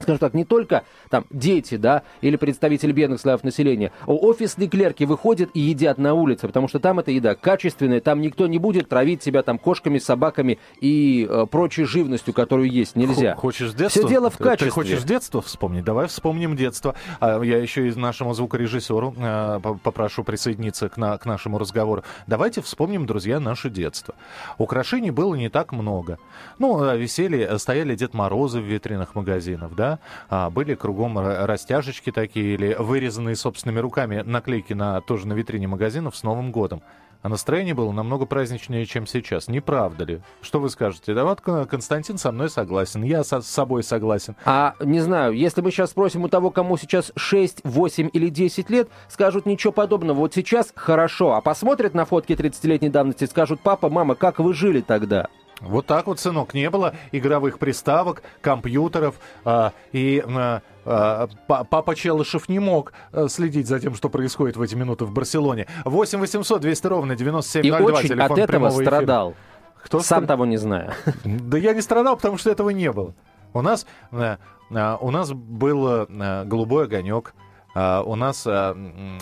скажем 0.00 0.18
так, 0.18 0.34
не 0.34 0.44
только 0.44 0.84
там 1.10 1.24
дети, 1.30 1.76
да, 1.76 2.02
или 2.20 2.36
представители 2.36 2.92
бедных 2.92 3.20
слоев 3.20 3.44
населения, 3.44 3.92
а 4.06 4.12
офисные 4.12 4.68
клерки 4.68 5.04
выходят 5.04 5.50
и 5.54 5.60
едят 5.60 5.98
на 5.98 6.14
улице, 6.14 6.46
потому 6.46 6.68
что 6.68 6.78
там 6.78 6.98
эта 6.98 7.10
еда 7.10 7.34
качественная, 7.34 8.00
там 8.00 8.20
никто 8.20 8.46
не 8.46 8.58
будет 8.58 8.88
травить 8.88 9.22
себя 9.22 9.42
там 9.42 9.58
кошками, 9.58 9.98
собаками 9.98 10.58
и 10.80 11.26
э, 11.28 11.46
прочей 11.50 11.84
живностью, 11.84 12.34
которую 12.34 12.70
есть 12.70 12.96
нельзя. 12.96 13.34
Хочешь 13.34 13.72
детство? 13.72 14.02
Все 14.02 14.08
дело 14.08 14.30
в 14.30 14.38
качестве. 14.38 14.68
Ты 14.68 14.72
хочешь 14.72 15.02
детство 15.02 15.42
вспомнить? 15.42 15.84
Давай 15.84 16.06
вспомним 16.06 16.56
детство. 16.56 16.94
А 17.20 17.42
я 17.42 17.58
еще 17.58 17.88
и 17.88 17.94
нашему 17.94 18.34
звукорежиссеру 18.34 19.14
э, 19.16 19.60
попрошу 19.82 20.24
присоединиться 20.24 20.88
к, 20.88 20.96
на, 20.96 21.16
к 21.18 21.26
нашему 21.26 21.58
разговору. 21.58 22.02
Давайте 22.26 22.60
вспомним, 22.60 23.06
друзья, 23.06 23.40
наше 23.40 23.70
детство. 23.70 24.14
Украшений 24.58 25.10
было 25.10 25.34
не 25.34 25.48
так 25.48 25.72
много. 25.72 26.18
Ну, 26.58 26.82
э, 26.84 26.96
висели, 26.98 27.56
стояли 27.58 27.94
Дед 27.94 28.14
Морозы 28.14 28.60
в 28.60 28.64
витринах 28.64 29.14
магазинов, 29.14 29.74
да, 29.74 29.83
да, 29.84 29.98
а, 30.30 30.50
были 30.50 30.74
кругом 30.74 31.18
растяжечки 31.18 32.10
такие 32.10 32.54
или 32.54 32.76
вырезанные 32.78 33.36
собственными 33.36 33.80
руками 33.80 34.22
наклейки 34.24 34.72
на 34.72 35.00
тоже 35.02 35.26
на 35.26 35.34
витрине 35.34 35.68
магазинов 35.68 36.16
с 36.16 36.22
Новым 36.22 36.52
годом. 36.52 36.82
А 37.22 37.30
настроение 37.30 37.74
было 37.74 37.90
намного 37.90 38.26
праздничнее, 38.26 38.84
чем 38.84 39.06
сейчас. 39.06 39.48
Не 39.48 39.60
правда 39.60 40.04
ли? 40.04 40.20
Что 40.42 40.60
вы 40.60 40.68
скажете? 40.68 41.14
Да 41.14 41.24
вот 41.24 41.40
Константин 41.40 42.18
со 42.18 42.30
мной 42.32 42.50
согласен, 42.50 43.02
я 43.02 43.24
со, 43.24 43.40
с 43.40 43.46
собой 43.46 43.82
согласен. 43.82 44.36
А, 44.44 44.74
не 44.80 45.00
знаю, 45.00 45.32
если 45.32 45.62
мы 45.62 45.70
сейчас 45.70 45.90
спросим 45.90 46.24
у 46.24 46.28
того, 46.28 46.50
кому 46.50 46.76
сейчас 46.76 47.12
6, 47.16 47.60
8 47.64 48.10
или 48.12 48.28
10 48.28 48.68
лет, 48.68 48.88
скажут 49.08 49.46
ничего 49.46 49.72
подобного. 49.72 50.18
Вот 50.18 50.34
сейчас 50.34 50.72
хорошо, 50.76 51.32
а 51.32 51.40
посмотрят 51.40 51.94
на 51.94 52.04
фотки 52.04 52.32
30-летней 52.32 52.90
давности, 52.90 53.24
скажут, 53.24 53.60
папа, 53.62 53.88
мама, 53.88 54.14
как 54.16 54.38
вы 54.38 54.52
жили 54.52 54.82
тогда? 54.82 55.28
Вот 55.60 55.86
так 55.86 56.06
вот, 56.06 56.20
сынок, 56.20 56.54
не 56.54 56.68
было 56.70 56.94
игровых 57.12 57.58
приставок, 57.58 58.22
компьютеров, 58.40 59.16
э, 59.44 59.70
и 59.92 60.22
э, 60.24 60.60
э, 60.84 61.26
папа 61.46 61.94
Челышев 61.94 62.48
не 62.48 62.58
мог 62.58 62.92
э, 63.12 63.28
следить 63.28 63.68
за 63.68 63.80
тем, 63.80 63.94
что 63.94 64.08
происходит 64.08 64.56
в 64.56 64.62
эти 64.62 64.74
минуты 64.74 65.04
в 65.04 65.12
Барселоне. 65.12 65.66
8 65.84 66.18
800 66.18 66.60
200 66.60 66.86
ровно 66.86 67.16
9702, 67.16 67.78
и 67.78 67.82
очень 67.82 68.08
телефон 68.08 68.32
от 68.32 68.38
этого 68.38 68.70
страдал. 68.70 69.34
Кто 69.82 70.00
Сам 70.00 70.20
стр... 70.20 70.28
того 70.28 70.46
не 70.46 70.56
зная. 70.56 70.94
Да 71.24 71.58
я 71.58 71.74
не 71.74 71.82
страдал, 71.82 72.16
потому 72.16 72.38
что 72.38 72.50
этого 72.50 72.70
не 72.70 72.90
было. 72.90 73.14
У 73.52 73.62
нас, 73.62 73.86
э, 74.12 74.36
э, 74.70 74.96
у 75.00 75.10
нас 75.10 75.32
был 75.32 76.06
голубой 76.08 76.84
огонек, 76.84 77.34
Uh, 77.74 78.04
у 78.04 78.14
нас 78.14 78.46
uh, 78.46 78.72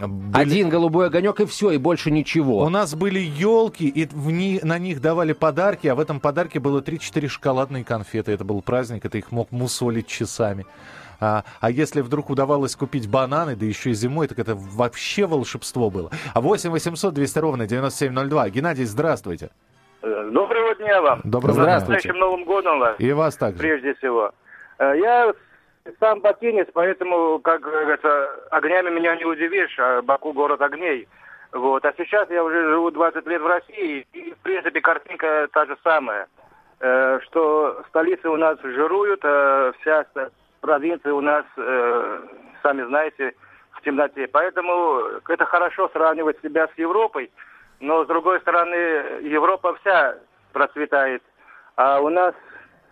были... 0.07 0.43
один 0.43 0.69
голубой 0.69 1.07
огонек 1.07 1.41
и 1.41 1.47
все, 1.47 1.71
и 1.71 1.79
больше 1.79 2.11
ничего. 2.11 2.59
У 2.59 2.69
нас 2.69 2.95
были 2.95 3.19
елки, 3.19 3.89
и 3.89 4.07
в 4.07 4.31
ни... 4.31 4.61
на 4.63 4.79
них 4.79 5.01
давали 5.01 5.33
подарки, 5.33 5.87
а 5.87 5.95
в 5.95 6.01
этом 6.01 6.21
подарке 6.21 6.61
было 6.61 6.83
3-4 6.83 7.29
шоколадные 7.29 7.83
конфеты. 7.83 8.31
Это 8.33 8.45
был 8.45 8.61
праздник, 8.61 9.07
это 9.07 9.17
их 9.17 9.33
мог 9.33 9.51
мусолить 9.53 10.07
часами. 10.07 10.67
А, 11.19 11.45
а 11.61 11.71
если 11.71 12.01
вдруг 12.01 12.31
удавалось 12.31 12.75
купить 12.75 13.09
бананы, 13.09 13.55
да 13.55 13.65
еще 13.65 13.91
и 13.91 13.95
зимой, 13.95 14.27
так 14.27 14.41
это 14.41 14.55
вообще 14.57 15.25
волшебство 15.25 15.89
было. 15.89 16.11
А 16.35 16.41
8 16.41 16.69
800 16.71 17.15
200 17.15 17.39
ровно 17.39 17.67
9702. 17.67 18.51
Геннадий, 18.51 18.85
здравствуйте. 18.85 19.51
Э, 20.03 20.31
доброго 20.33 20.75
дня 20.75 21.01
вам. 21.01 21.21
Доброго 21.23 21.63
дня. 21.63 21.81
С 21.81 22.05
Новым 22.07 22.45
годом 22.45 22.81
вас. 22.81 22.97
И 22.99 23.13
вас 23.13 23.37
также. 23.37 23.59
Прежде 23.59 23.95
всего. 23.95 24.33
Э, 24.79 24.95
я 24.99 25.33
сам 25.99 26.21
бакинец, 26.21 26.69
поэтому, 26.73 27.39
как 27.41 27.61
говорится, 27.63 28.31
огнями 28.51 28.91
меня 28.91 29.17
не 29.17 29.25
удивишь, 29.25 29.77
а 29.79 30.03
Баку 30.03 30.33
город 30.33 30.61
огней. 30.61 31.09
Вот. 31.53 31.85
А 31.85 31.93
сейчас 31.97 32.31
я 32.31 32.43
уже 32.43 32.71
живу 32.71 32.91
20 32.91 33.27
лет 33.27 33.43
в 33.43 33.47
России, 33.47 34.07
и, 34.13 34.33
в 34.33 34.39
принципе, 34.39 34.81
картинка 34.81 35.49
та 35.53 35.67
же 35.67 35.77
самая. 35.83 36.29
Э, 36.81 37.21
что 37.25 37.85
столицы 37.89 38.29
у 38.29 38.37
нас 38.37 38.59
жируют, 38.63 39.21
э, 39.23 39.73
вся 39.81 40.07
провинции 40.61 41.11
у 41.11 41.21
нас, 41.21 41.45
э, 41.57 42.21
сами 42.63 42.83
знаете, 42.85 43.35
в 43.73 43.83
темноте. 43.83 44.29
Поэтому 44.29 45.01
это 45.29 45.45
хорошо 45.45 45.89
сравнивать 45.91 46.41
себя 46.43 46.69
с 46.69 46.79
Европой, 46.79 47.31
но 47.81 48.05
с 48.05 48.07
другой 48.07 48.41
стороны, 48.41 48.75
Европа 49.23 49.75
вся 49.81 50.17
процветает, 50.53 51.23
а 51.77 52.01
у 52.01 52.09
нас, 52.09 52.35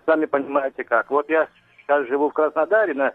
сами 0.06 0.26
понимаете 0.26 0.84
как. 0.84 1.10
Вот 1.10 1.28
я 1.30 1.48
сейчас 1.90 2.06
живу 2.06 2.30
в 2.30 2.32
Краснодаре, 2.32 2.94
на, 2.94 3.12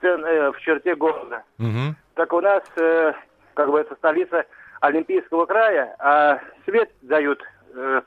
в, 0.00 0.04
э, 0.04 0.50
в 0.50 0.60
черте 0.60 0.94
города. 0.96 1.44
Мгм. 1.58 1.96
Так 2.14 2.32
у 2.32 2.40
нас, 2.40 2.62
э, 2.76 3.12
как 3.54 3.70
бы, 3.70 3.78
это 3.80 3.94
столица 3.94 4.44
Олимпийского 4.80 5.46
края, 5.46 5.94
а 6.00 6.40
свет 6.64 6.90
дают 7.02 7.40
э, 7.74 8.02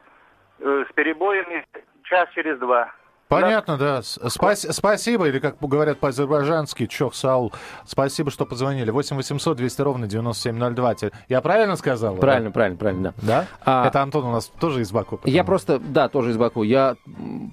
э, 0.60 0.86
с 0.90 0.94
перебоями 0.94 1.66
час 2.04 2.28
через 2.32 2.60
два. 2.60 2.92
Понятно, 3.30 3.78
да. 3.78 4.02
Спас- 4.02 4.66
спасибо, 4.72 5.28
или 5.28 5.38
как 5.38 5.58
говорят 5.62 6.00
по-азербайджански, 6.00 6.88
Чох 6.88 7.14
Саул. 7.14 7.54
Спасибо, 7.86 8.32
что 8.32 8.46
позвонили. 8.48 8.90
8 8.90 9.16
800 9.16 9.56
200 9.56 9.82
ровно 9.84 10.08
9702. 10.08 10.96
Те- 10.96 11.12
Я 11.28 11.40
правильно 11.42 11.76
сказал? 11.76 12.16
Правильно, 12.16 12.50
правильно, 12.50 12.78
правильно, 12.80 13.14
да. 13.22 13.28
Да? 13.28 13.46
А- 13.64 13.88
Это 13.88 14.02
Антон 14.02 14.26
у 14.26 14.32
нас 14.32 14.52
тоже 14.60 14.82
из 14.82 14.92
Баку. 14.92 15.20
Я 15.26 15.44
потому- 15.44 15.46
просто, 15.46 15.80
да, 15.80 16.10
тоже 16.10 16.32
из 16.32 16.38
Баку. 16.38 16.64
Я 16.64 16.96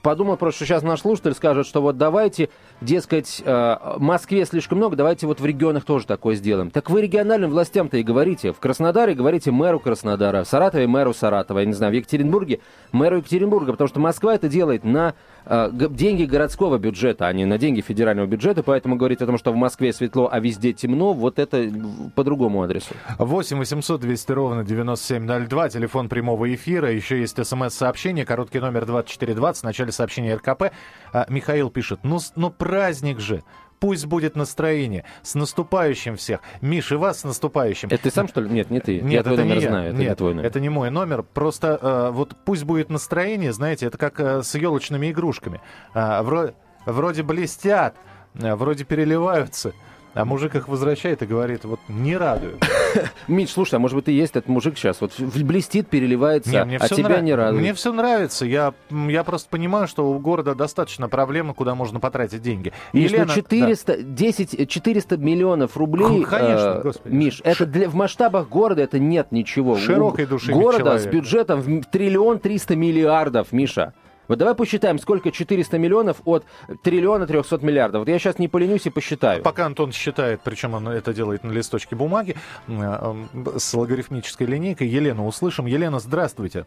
подумал 0.02 0.38
просто, 0.38 0.56
что 0.56 0.64
сейчас 0.66 0.82
наш 0.82 1.02
слушатель 1.02 1.34
скажет, 1.34 1.66
что 1.66 1.82
вот 1.82 1.98
давайте, 1.98 2.48
дескать, 2.80 3.42
э, 3.44 3.76
в 3.96 4.00
Москве 4.00 4.46
слишком 4.46 4.78
много, 4.78 4.96
давайте 4.96 5.26
вот 5.26 5.40
в 5.40 5.44
регионах 5.44 5.84
тоже 5.84 6.06
такое 6.06 6.36
сделаем. 6.36 6.70
Так 6.70 6.88
вы 6.88 7.02
региональным 7.02 7.50
властям-то 7.50 7.98
и 7.98 8.02
говорите. 8.02 8.54
В 8.54 8.60
Краснодаре 8.60 9.12
говорите 9.14 9.50
мэру 9.50 9.78
Краснодара, 9.78 10.42
в 10.44 10.48
Саратове 10.48 10.86
мэру 10.86 11.12
Саратова, 11.12 11.58
я 11.58 11.66
не 11.66 11.74
знаю, 11.74 11.92
в 11.92 11.96
Екатеринбурге 11.96 12.60
мэру 12.92 13.18
Екатеринбурга, 13.18 13.72
потому 13.72 13.88
что 13.88 14.00
Москва 14.00 14.34
это 14.34 14.48
делает 14.48 14.82
на 14.84 15.12
деньги 15.46 16.24
городского 16.24 16.78
бюджета, 16.78 17.28
а 17.28 17.32
не 17.32 17.44
на 17.44 17.56
деньги 17.56 17.80
федерального 17.80 18.26
бюджета, 18.26 18.62
поэтому 18.62 18.96
говорить 18.96 19.22
о 19.22 19.26
том, 19.26 19.38
что 19.38 19.52
в 19.52 19.56
Москве 19.56 19.92
светло, 19.92 20.28
а 20.30 20.40
везде 20.40 20.72
темно, 20.72 21.12
вот 21.12 21.38
это 21.38 21.70
по 22.14 22.24
другому 22.24 22.62
адресу. 22.62 22.94
8 23.18 23.58
800 23.58 24.00
200 24.00 24.32
ровно 24.32 24.64
9702, 24.64 25.68
телефон 25.68 26.08
прямого 26.08 26.52
эфира. 26.52 26.90
Еще 26.90 27.20
есть 27.20 27.44
смс-сообщение, 27.44 28.24
короткий 28.24 28.58
номер 28.58 28.86
2420, 28.86 29.62
в 29.62 29.64
начале 29.64 29.92
сообщения 29.92 30.34
РКП. 30.34 30.72
А, 31.12 31.26
Михаил 31.28 31.70
пишет, 31.70 32.00
ну, 32.02 32.18
ну 32.34 32.50
праздник 32.50 33.20
же. 33.20 33.42
Пусть 33.78 34.06
будет 34.06 34.36
настроение. 34.36 35.04
С 35.22 35.34
наступающим 35.34 36.16
всех. 36.16 36.40
Миш, 36.60 36.92
и 36.92 36.94
вас 36.96 37.20
с 37.20 37.24
наступающим. 37.24 37.88
Это 37.90 38.04
ты 38.04 38.10
сам, 38.10 38.26
что 38.28 38.40
ли? 38.40 38.48
Нет, 38.48 38.70
не 38.70 38.80
ты. 38.80 38.96
я 38.96 39.02
Нет, 39.02 39.24
твой 39.24 39.34
это 39.34 39.44
номер 39.44 39.56
не 39.56 39.62
я. 39.62 39.68
знаю, 39.68 39.88
это 39.90 39.98
Нет, 39.98 40.08
не 40.10 40.14
твой 40.16 40.34
номер. 40.34 40.46
это 40.48 40.60
не 40.60 40.68
мой 40.68 40.90
номер. 40.90 41.22
Просто 41.22 41.78
э, 41.80 42.10
вот 42.12 42.34
пусть 42.44 42.64
будет 42.64 42.88
настроение, 42.90 43.52
знаете, 43.52 43.86
это 43.86 43.98
как 43.98 44.18
э, 44.20 44.42
с 44.42 44.54
елочными 44.54 45.10
игрушками. 45.10 45.60
А, 45.94 46.22
вро- 46.22 46.54
вроде 46.86 47.22
блестят, 47.22 47.96
а, 48.40 48.56
вроде 48.56 48.84
переливаются, 48.84 49.72
а 50.16 50.24
мужик 50.24 50.54
их 50.54 50.66
возвращает 50.68 51.22
и 51.22 51.26
говорит, 51.26 51.64
вот 51.64 51.78
не 51.88 52.16
радует. 52.16 52.56
Мич, 53.28 53.50
слушай, 53.50 53.74
а 53.74 53.78
может 53.78 53.94
быть 53.94 54.06
ты 54.06 54.12
есть 54.12 54.34
этот 54.34 54.48
мужик 54.48 54.78
сейчас? 54.78 55.00
Вот 55.00 55.12
блестит, 55.18 55.88
переливается, 55.88 56.50
Не, 56.50 56.64
мне 56.64 56.76
а 56.78 56.88
тебя 56.88 57.08
нрав- 57.08 57.22
не 57.22 57.34
радует. 57.34 57.60
Мне 57.60 57.74
все 57.74 57.92
нравится. 57.92 58.46
Я, 58.46 58.72
я 58.90 59.24
просто 59.24 59.48
понимаю, 59.50 59.86
что 59.86 60.10
у 60.10 60.18
города 60.18 60.54
достаточно 60.54 61.08
проблем, 61.08 61.52
куда 61.54 61.74
можно 61.74 62.00
потратить 62.00 62.40
деньги. 62.40 62.72
Миш, 62.92 63.10
ну 63.12 63.18
Елена- 63.18 63.34
400, 63.34 64.02
10, 64.02 64.68
400 64.70 65.16
миллионов 65.18 65.76
рублей, 65.76 66.24
конечно, 66.24 66.78
э, 66.78 66.82
господи. 66.82 67.14
Миш, 67.14 67.40
это 67.44 67.66
для, 67.66 67.88
в 67.88 67.94
масштабах 67.94 68.48
города 68.48 68.80
это 68.82 68.98
нет 68.98 69.32
ничего. 69.32 69.76
Широкой 69.76 70.26
души 70.26 70.52
Города 70.52 70.98
с 70.98 71.02
человека. 71.02 71.10
бюджетом 71.10 71.60
в 71.60 71.84
триллион 71.84 72.38
триста 72.38 72.74
миллиардов, 72.74 73.52
Миша. 73.52 73.92
Вот 74.28 74.38
давай 74.38 74.54
посчитаем, 74.54 74.98
сколько 74.98 75.30
400 75.30 75.78
миллионов 75.78 76.16
от 76.24 76.44
триллиона 76.82 77.26
300 77.26 77.58
миллиардов. 77.58 78.00
Вот 78.00 78.08
я 78.08 78.18
сейчас 78.18 78.38
не 78.38 78.48
поленюсь 78.48 78.86
и 78.86 78.90
посчитаю. 78.90 79.42
Пока 79.42 79.66
Антон 79.66 79.92
считает, 79.92 80.40
причем 80.42 80.74
он 80.74 80.88
это 80.88 81.12
делает 81.14 81.44
на 81.44 81.52
листочке 81.52 81.94
бумаги 81.94 82.36
с 82.66 83.74
логарифмической 83.74 84.46
линейкой. 84.46 84.88
Елену 84.88 85.26
услышим. 85.26 85.66
Елена, 85.66 85.98
здравствуйте. 85.98 86.66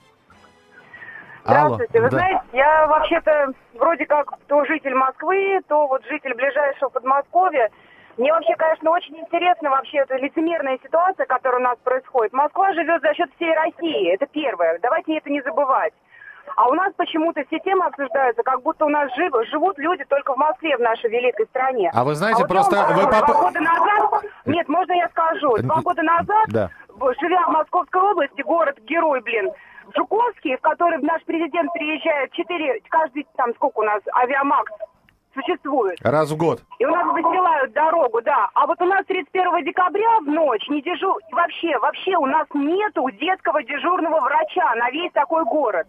Здравствуйте. 1.44 2.00
Вы 2.00 2.10
да. 2.10 2.18
знаете, 2.18 2.42
я 2.54 2.88
вообще-то 2.88 3.54
вроде 3.74 4.06
как 4.06 4.38
то 4.48 4.66
житель 4.66 4.94
Москвы, 4.94 5.62
то 5.68 5.88
вот 5.88 6.04
житель 6.06 6.34
ближайшего 6.36 6.90
Подмосковья. 6.90 7.70
Мне 8.18 8.32
вообще, 8.34 8.54
конечно, 8.56 8.92
очень 8.92 9.18
интересна 9.18 9.70
вообще 9.70 10.00
эта 10.00 10.18
лицемерная 10.18 10.78
ситуация, 10.84 11.26
которая 11.26 11.62
у 11.62 11.64
нас 11.64 11.78
происходит. 11.84 12.34
Москва 12.34 12.74
живет 12.74 13.02
за 13.02 13.14
счет 13.14 13.30
всей 13.36 13.54
России, 13.54 14.14
это 14.14 14.26
первое. 14.28 14.78
Давайте 14.82 15.18
это 15.18 15.30
не 15.30 15.42
забывать. 15.42 15.94
А 16.56 16.68
у 16.70 16.74
нас 16.74 16.94
почему-то 16.98 17.44
все 17.48 17.60
темы 17.60 17.86
обсуждаются, 17.86 18.44
как 18.44 18.62
будто 18.62 18.86
у 18.86 18.90
нас 18.90 19.14
жив- 19.16 19.48
живут 19.50 19.78
люди 19.78 20.04
только 20.06 20.34
в 20.34 20.38
Москве, 20.38 20.76
в 20.78 20.82
нашей 20.82 21.10
великой 21.10 21.46
стране. 21.48 21.92
А 21.94 22.04
вы 22.04 22.16
знаете, 22.16 22.42
вот 22.44 22.50
я 22.50 22.56
просто 22.56 22.76
вам 22.76 22.94
вы 22.96 23.02
скажу, 23.04 23.26
поп- 23.26 23.28
Два 23.28 23.42
года 23.42 23.60
назад... 23.62 24.24
Нет, 24.46 24.68
можно 24.70 24.94
я 24.94 25.10
скажу? 25.10 25.58
Два 25.60 25.82
года 25.82 26.02
назад 26.04 26.46
Да. 26.50 26.70
живя 27.22 27.46
в 27.48 27.52
Московской 27.52 28.02
области, 28.02 28.42
город-герой, 28.42 29.22
блин, 29.22 29.52
Жуковский, 29.96 30.56
в 30.58 30.62
который 30.62 31.00
наш 31.00 31.24
президент 31.26 31.72
приезжает 31.74 32.32
четыре, 32.34 32.80
каждый, 32.90 33.26
там, 33.36 33.54
сколько 33.56 33.80
у 33.80 33.84
нас, 33.84 34.02
авиамакс 34.16 34.72
существует. 35.34 35.98
Раз 36.04 36.32
в 36.32 36.38
год. 36.38 36.60
И 36.80 36.86
у 36.86 36.90
нас 36.90 37.06
выстилают 37.14 37.72
дорогу, 37.74 38.22
да. 38.22 38.50
А 38.54 38.66
вот 38.68 38.82
у 38.82 38.86
нас 38.86 39.06
31 39.06 39.64
декабря 39.64 40.20
в 40.22 40.26
ночь 40.28 40.68
не 40.70 40.82
дежур... 40.82 41.18
Вообще, 41.32 41.78
вообще 41.80 42.16
у 42.18 42.26
нас 42.26 42.48
нету 42.54 43.10
детского 43.12 43.64
дежурного 43.64 44.20
врача 44.20 44.74
на 44.76 44.90
весь 44.92 45.12
такой 45.14 45.44
город. 45.46 45.88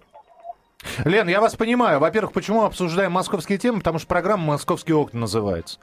Лен, 1.05 1.29
я 1.29 1.41
вас 1.41 1.57
понимаю. 1.57 2.01
Во-первых, 2.01 2.33
почему 2.33 2.65
обсуждаем 2.65 3.13
московские 3.13 3.59
темы? 3.59 3.79
Потому 3.79 3.99
что 3.99 4.07
программа 4.09 4.45
«Московские 4.45 4.97
окна» 4.97 5.21
называется. 5.21 5.79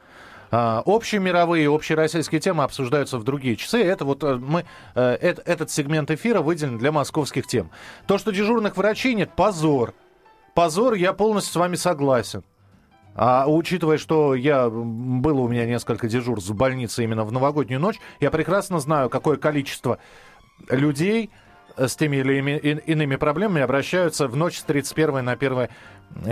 А, 0.49 0.81
общие 0.85 1.19
мировые, 1.19 1.73
общероссийские 1.73 2.39
темы 2.39 2.63
обсуждаются 2.63 3.17
в 3.17 3.23
другие 3.23 3.55
часы. 3.55 3.83
Это 3.83 4.05
вот 4.05 4.23
э, 4.23 4.35
мы, 4.35 4.65
э, 4.95 5.17
эт- 5.21 5.41
этот 5.45 5.71
сегмент 5.71 6.09
эфира 6.09 6.41
выделен 6.41 6.77
для 6.77 6.91
московских 6.91 7.47
тем. 7.47 7.69
То, 8.05 8.17
что 8.17 8.31
дежурных 8.31 8.77
врачей 8.77 9.13
нет, 9.13 9.31
позор. 9.35 9.93
Позор, 10.53 10.93
я 10.93 11.13
полностью 11.13 11.53
с 11.53 11.55
вами 11.57 11.75
согласен. 11.75 12.43
А 13.15 13.45
учитывая, 13.47 13.97
что 13.97 14.35
я 14.35 14.69
было 14.69 15.41
у 15.41 15.47
меня 15.47 15.65
несколько 15.65 16.07
дежурств 16.07 16.49
в 16.49 16.55
больнице 16.55 17.03
именно 17.03 17.25
в 17.25 17.31
новогоднюю 17.31 17.81
ночь, 17.81 17.99
я 18.19 18.29
прекрасно 18.31 18.79
знаю, 18.79 19.09
какое 19.09 19.37
количество 19.37 19.97
людей 20.69 21.31
с 21.77 21.95
теми 21.95 22.17
или 22.17 22.79
иными 22.85 23.15
проблемами 23.15 23.61
обращаются 23.61 24.27
в 24.27 24.35
ночь 24.35 24.57
с 24.57 24.63
31 24.63 25.23
на 25.23 25.33
1 25.33 25.69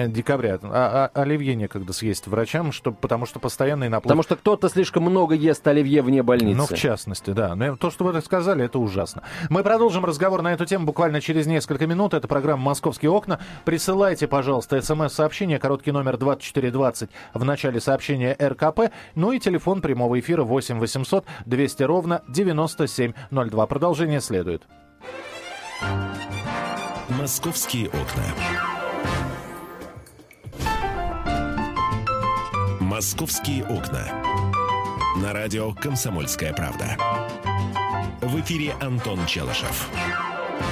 декабря. 0.07 0.57
А, 0.63 1.09
а- 1.13 1.21
оливье 1.21 1.55
некогда 1.55 1.93
съесть 1.93 2.27
врачам, 2.27 2.71
чтобы, 2.71 2.97
потому 2.97 3.25
что 3.25 3.39
постоянный 3.39 3.89
наплыв. 3.89 4.03
Потому 4.03 4.23
что 4.23 4.35
кто-то 4.35 4.69
слишком 4.69 5.03
много 5.03 5.35
ест 5.35 5.67
оливье 5.67 6.01
вне 6.01 6.23
больницы. 6.23 6.57
Ну, 6.57 6.65
в 6.65 6.73
частности, 6.73 7.31
да. 7.31 7.55
Но 7.55 7.75
то, 7.75 7.91
что 7.91 8.05
вы 8.05 8.19
сказали, 8.21 8.65
это 8.65 8.79
ужасно. 8.79 9.23
Мы 9.49 9.63
продолжим 9.63 10.05
разговор 10.05 10.41
на 10.41 10.53
эту 10.53 10.65
тему 10.65 10.85
буквально 10.85 11.21
через 11.21 11.45
несколько 11.45 11.85
минут. 11.87 12.13
Это 12.13 12.27
программа 12.27 12.63
«Московские 12.63 13.11
окна». 13.11 13.39
Присылайте, 13.65 14.27
пожалуйста, 14.27 14.81
смс-сообщение, 14.81 15.59
короткий 15.59 15.91
номер 15.91 16.17
2420 16.17 17.09
в 17.33 17.43
начале 17.43 17.79
сообщения 17.79 18.35
РКП, 18.41 18.91
ну 19.15 19.31
и 19.31 19.39
телефон 19.39 19.81
прямого 19.81 20.19
эфира 20.19 20.43
8 20.43 20.79
800 20.79 21.25
200 21.45 21.83
ровно 21.83 22.23
9702. 22.27 23.67
Продолжение 23.67 24.21
следует. 24.21 24.63
«Московские 27.09 27.87
окна». 27.89 28.23
«Московские 32.79 33.65
окна». 33.65 34.07
На 35.17 35.33
радио 35.33 35.73
«Комсомольская 35.73 36.53
правда». 36.53 36.97
В 38.21 38.39
эфире 38.39 38.73
Антон 38.81 39.25
Челышев. 39.25 39.89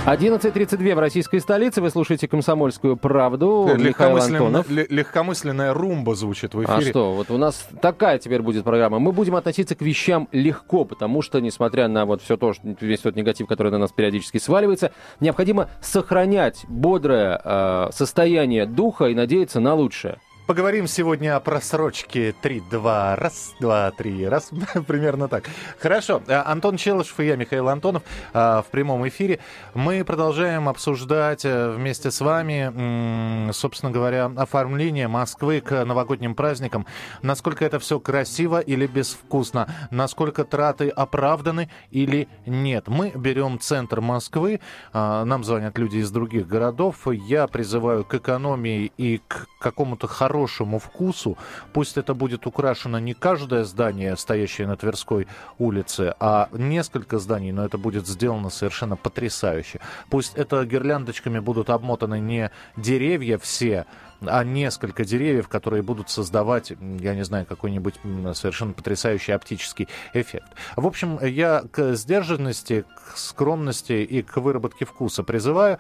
11.32 0.06 0.96
в 0.96 1.00
российской 1.00 1.40
столице. 1.40 1.82
Вы 1.82 1.90
слушаете 1.90 2.28
«Комсомольскую 2.28 2.98
правду». 2.98 3.70
Михаил 3.78 4.18
Антонов. 4.18 4.70
ле- 4.70 4.86
легкомысленная 4.90 5.74
румба 5.74 6.14
звучит 6.14 6.54
в 6.54 6.60
А 6.60 6.64
эфире. 6.78 6.92
что, 6.92 7.14
вот 7.14 7.32
у 7.32 7.38
нас 7.38 7.66
такая 7.82 8.20
теперь 8.20 8.42
будет 8.42 8.66
программа. 8.66 9.00
Мы 9.00 9.14
будем 9.14 9.36
относиться 9.36 9.76
к 9.76 9.82
вещам 9.82 10.28
легко, 10.34 10.84
потому 10.84 11.22
что, 11.22 11.40
несмотря 11.40 11.88
на 11.88 12.06
вот 12.06 12.22
все 12.22 12.36
то, 12.36 12.52
что- 12.54 12.76
весь 12.82 13.00
тот 13.00 13.16
негатив, 13.16 13.48
который 13.48 13.72
на 13.72 13.78
нас 13.78 13.94
периодически 13.94 14.40
сваливается, 14.40 14.92
необходимо 15.22 15.70
сохранять 15.82 16.66
бодрое 16.68 17.40
э, 17.44 17.90
состояние 17.94 18.66
духа 18.66 19.06
и 19.06 19.16
надеяться 19.16 19.62
на 19.62 19.74
лучшее. 19.74 20.18
Поговорим 20.46 20.88
сегодня 20.88 21.38
о 21.38 21.40
просрочке 21.40 22.36
3-2. 22.44 23.16
Раз, 23.16 23.56
два, 23.62 23.90
три. 23.92 24.28
Раз. 24.28 24.52
Примерно 24.88 25.30
так. 25.30 25.46
Хорошо. 25.80 26.22
Э, 26.28 26.42
Антон 26.46 26.76
Челышев 26.76 27.18
и 27.22 27.28
я, 27.28 27.38
Михаил 27.38 27.70
Антонов, 27.70 28.04
э, 28.34 28.62
в 28.62 28.66
прямом 28.70 29.08
эфире. 29.08 29.40
Мы 29.74 30.04
продолжаем 30.04 30.68
обсуждать 30.68 31.46
э, 31.46 31.72
вместе 31.72 32.12
с 32.12 32.20
вами, 32.20 33.52
собственно 33.54 33.90
говоря, 33.90 34.26
оформление 34.36 35.08
Москвы 35.08 35.62
к 35.62 35.86
новогодним 35.86 36.36
праздникам. 36.36 36.88
Насколько 37.22 37.64
это 37.64 37.80
все 37.80 38.02
красиво 38.02 38.60
или 38.60 38.86
безвкусно. 38.86 39.74
Насколько 39.92 40.44
траты 40.44 40.90
оправданы 40.90 41.70
или 41.90 42.28
нет. 42.46 42.90
Мы 42.90 43.14
берем 43.16 43.60
центр 43.62 44.02
Москвы. 44.02 44.60
Нам 44.92 45.46
звонят 45.46 45.78
люди 45.78 46.00
из 46.00 46.12
других 46.12 46.48
городов. 46.48 47.08
Я 47.08 47.48
призываю 47.48 48.04
к 48.04 48.14
экономии 48.16 48.92
и 48.98 49.22
к 49.26 49.48
какому-то 49.62 50.08
хорошему 50.08 50.34
хорошему 50.44 50.80
вкусу. 50.80 51.38
Пусть 51.72 51.98
это 51.98 52.14
будет 52.14 52.46
украшено 52.48 53.00
не 53.00 53.14
каждое 53.14 53.64
здание, 53.64 54.18
стоящее 54.18 54.68
на 54.68 54.76
Тверской 54.76 55.28
улице, 55.58 56.14
а 56.20 56.50
несколько 56.52 57.20
зданий, 57.20 57.52
но 57.52 57.66
это 57.66 57.78
будет 57.78 58.08
сделано 58.08 58.50
совершенно 58.50 58.98
потрясающе. 58.98 59.80
Пусть 60.10 60.36
это 60.36 60.66
гирляндочками 60.66 61.40
будут 61.40 61.70
обмотаны 61.70 62.20
не 62.20 62.52
деревья 62.76 63.38
все, 63.38 63.86
а 64.26 64.44
несколько 64.44 65.06
деревьев, 65.06 65.48
которые 65.48 65.82
будут 65.82 66.10
создавать, 66.10 66.72
я 66.72 67.16
не 67.16 67.24
знаю, 67.24 67.46
какой-нибудь 67.46 67.96
совершенно 68.34 68.74
потрясающий 68.74 69.32
оптический 69.32 69.88
эффект. 70.14 70.52
В 70.76 70.86
общем, 70.86 71.20
я 71.22 71.64
к 71.72 71.96
сдержанности, 71.96 72.84
к 72.96 73.18
скромности 73.18 73.94
и 73.94 74.22
к 74.22 74.38
выработке 74.38 74.86
вкуса 74.86 75.24
призываю. 75.24 75.78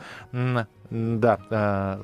Да, 0.89 1.99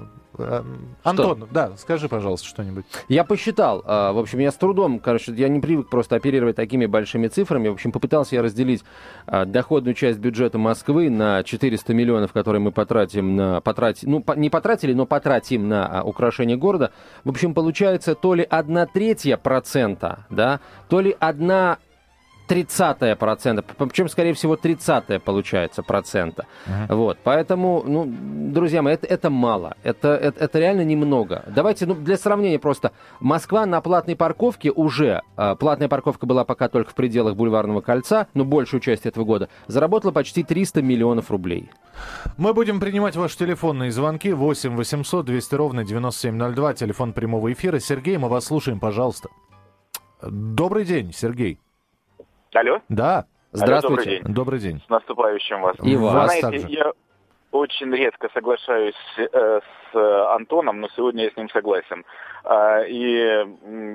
Антон, 1.04 1.47
да, 1.52 1.71
скажи, 1.78 2.08
пожалуйста, 2.10 2.47
что-нибудь. 2.47 2.86
Я 3.08 3.23
посчитал. 3.23 3.84
э, 3.86 4.12
В 4.12 4.19
общем, 4.19 4.39
я 4.39 4.52
с 4.52 4.56
трудом, 4.56 4.99
короче, 4.99 5.34
я 5.34 5.49
не 5.49 5.60
привык 5.60 5.89
просто 5.89 6.15
оперировать 6.15 6.56
такими 6.56 6.86
большими 6.86 7.28
цифрами. 7.28 7.69
В 7.69 7.73
общем, 7.73 7.91
попытался 7.91 8.36
я 8.36 8.41
разделить 8.41 8.84
э, 9.28 9.45
доходную 9.45 9.93
часть 9.93 10.19
бюджета 10.19 10.58
Москвы 10.58 11.10
на 11.10 11.43
400 11.43 11.93
миллионов, 11.93 12.34
которые 12.34 12.62
мы 12.62 12.71
потратим 12.71 13.36
на... 13.36 13.62
Потрати, 13.62 14.08
ну, 14.08 14.23
не 14.36 14.49
потратили, 14.49 14.93
но 14.93 15.06
потратим 15.06 15.67
на 15.67 15.86
а, 15.86 16.04
украшение 16.04 16.58
города. 16.58 16.91
В 17.23 17.30
общем, 17.30 17.54
получается 17.54 18.15
то 18.15 18.34
ли 18.34 18.45
одна 18.49 18.86
третья 18.86 19.38
процента, 19.38 20.25
да, 20.30 20.60
то 20.88 20.99
ли 21.02 21.15
одна 21.19 21.78
тридцатая 22.50 23.16
процента, 23.16 23.62
причем, 23.62 24.10
скорее 24.10 24.34
всего, 24.34 24.56
тридцатая 24.56 25.20
получается 25.20 25.84
процента. 25.84 26.48
Вот, 26.90 27.20
поэтому, 27.24 27.84
ну, 27.86 28.06
друзья 28.08 28.82
мои, 28.82 28.96
это, 28.96 29.06
это 29.06 29.30
мало, 29.30 29.78
это, 29.84 30.16
это, 30.16 30.46
это 30.46 30.60
реально 30.60 30.82
немного. 30.82 31.44
Давайте, 31.48 31.86
ну, 31.86 31.94
для 31.94 32.18
сравнения 32.18 32.58
просто, 32.58 32.92
Москва 33.20 33.68
на 33.68 33.82
платной 33.82 34.16
парковке 34.16 34.72
уже, 34.72 35.22
э, 35.38 35.56
платная 35.60 35.88
парковка 35.88 36.26
была 36.26 36.44
пока 36.44 36.70
только 36.70 36.90
в 36.90 36.96
пределах 36.96 37.36
Бульварного 37.36 37.82
кольца, 37.82 38.28
но 38.34 38.46
большую 38.46 38.82
часть 38.82 39.06
этого 39.06 39.26
года, 39.26 39.50
заработала 39.68 40.12
почти 40.12 40.44
300 40.44 40.82
миллионов 40.82 41.30
рублей. 41.30 41.70
Мы 42.38 42.56
будем 42.56 42.80
принимать 42.80 43.16
ваши 43.16 43.38
телефонные 43.38 43.92
звонки 43.92 44.34
8 44.34 44.76
800 44.76 45.24
200 45.24 45.56
ровно 45.56 45.84
9702, 45.84 46.74
телефон 46.74 47.14
прямого 47.14 47.54
эфира. 47.54 47.78
Сергей, 47.78 48.18
мы 48.18 48.28
вас 48.28 48.46
слушаем, 48.46 48.80
пожалуйста. 48.80 49.30
Добрый 50.24 50.84
день, 50.86 51.14
Сергей. 51.14 51.60
Алло, 52.54 52.80
Да, 52.90 53.26
Здравствуйте. 53.52 54.04
добрый 54.04 54.24
день. 54.24 54.34
добрый 54.34 54.60
день. 54.60 54.82
с 54.86 54.90
наступающим 54.90 55.62
вас. 55.62 55.76
И 55.82 55.96
Вас 55.96 56.26
знаете, 56.40 56.42
также. 56.62 56.68
я 56.70 56.92
очень 57.52 57.94
редко 57.94 58.30
соглашаюсь 58.34 58.96
э, 59.18 59.26
с 59.32 59.96
э, 59.96 60.26
Антоном, 60.36 60.82
но 60.82 60.88
сегодня 60.96 61.24
я 61.26 61.32
с 61.32 61.38
ним 61.38 61.50
согласен. 61.50 62.06
А, 62.44 62.84
и, 62.84 63.46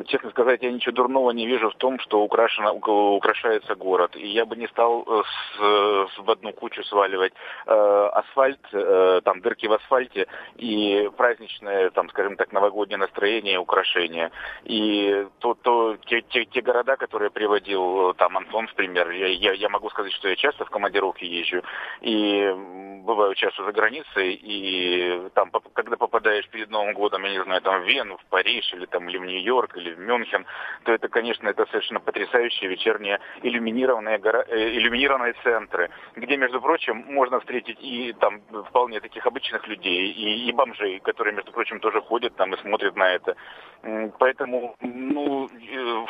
честно 0.06 0.30
сказать, 0.30 0.62
я 0.62 0.70
ничего 0.70 0.92
дурного 0.92 1.30
не 1.30 1.46
вижу 1.46 1.70
в 1.70 1.76
том, 1.76 1.98
что 2.00 2.20
украшено, 2.22 2.74
украшается 2.74 3.74
город. 3.74 4.16
И 4.16 4.26
я 4.26 4.44
бы 4.44 4.56
не 4.56 4.66
стал 4.68 5.04
э, 5.06 5.22
с, 5.22 6.14
с- 6.14 6.18
в 6.18 6.30
одну 6.30 6.52
кучу 6.52 6.82
сваливать 6.84 7.32
э, 7.66 8.10
асфальт, 8.12 8.60
э, 8.72 9.20
там 9.24 9.40
дырки 9.40 9.66
в 9.66 9.72
асфальте 9.72 10.26
и 10.56 11.10
праздничное, 11.16 11.90
там, 11.90 12.08
скажем 12.10 12.36
так, 12.36 12.52
новогоднее 12.52 12.98
настроение 12.98 13.54
и 13.54 13.58
украшения. 13.58 14.30
И 14.64 15.26
то, 15.38 15.54
то, 15.54 15.96
те, 16.06 16.22
те, 16.22 16.44
те 16.44 16.60
города, 16.60 16.96
которые 16.96 17.30
приводил 17.30 18.14
там 18.14 18.36
Антон 18.36 18.66
в 18.66 18.74
пример, 18.74 19.10
я, 19.10 19.28
я, 19.28 19.52
я 19.52 19.68
могу 19.68 19.90
сказать, 19.90 20.12
что 20.12 20.28
я 20.28 20.36
часто 20.36 20.64
в 20.64 20.70
командировке 20.70 21.26
езжу 21.26 21.62
и 22.02 22.52
бываю 23.04 23.34
часто 23.44 23.64
за 23.64 23.72
границей, 23.72 24.40
и 24.42 25.28
там, 25.34 25.50
когда 25.74 25.96
попадаешь 25.96 26.48
перед 26.48 26.70
Новым 26.70 26.94
годом, 26.94 27.24
я 27.24 27.30
не 27.32 27.44
знаю, 27.44 27.60
там 27.60 27.82
в 27.82 27.86
Вену, 27.86 28.16
в 28.16 28.24
Париж, 28.30 28.72
или 28.72 28.86
там, 28.86 29.08
или 29.08 29.18
в 29.18 29.24
Нью-Йорк, 29.24 29.76
или 29.76 29.92
в 29.92 29.98
Мюнхен, 29.98 30.46
то 30.84 30.92
это, 30.92 31.08
конечно, 31.08 31.48
это 31.48 31.66
совершенно 31.66 32.00
потрясающие 32.00 32.70
вечерние 32.70 33.20
иллюминированные, 33.42 34.18
гора- 34.18 34.46
э, 34.48 34.76
иллюминированные 34.78 35.34
центры, 35.42 35.90
где, 36.16 36.36
между 36.36 36.60
прочим, 36.60 37.04
можно 37.06 37.38
встретить 37.40 37.78
и 37.80 38.14
там 38.14 38.40
вполне 38.68 39.00
таких 39.00 39.26
обычных 39.26 39.68
людей, 39.68 40.10
и, 40.10 40.48
и 40.48 40.52
бомжей, 40.52 41.00
которые, 41.00 41.34
между 41.34 41.52
прочим, 41.52 41.80
тоже 41.80 42.00
ходят 42.00 42.34
там 42.36 42.54
и 42.54 42.60
смотрят 42.62 42.96
на 42.96 43.10
это. 43.10 43.36
Поэтому, 44.18 44.76
ну, 44.80 45.48
э, 45.48 46.06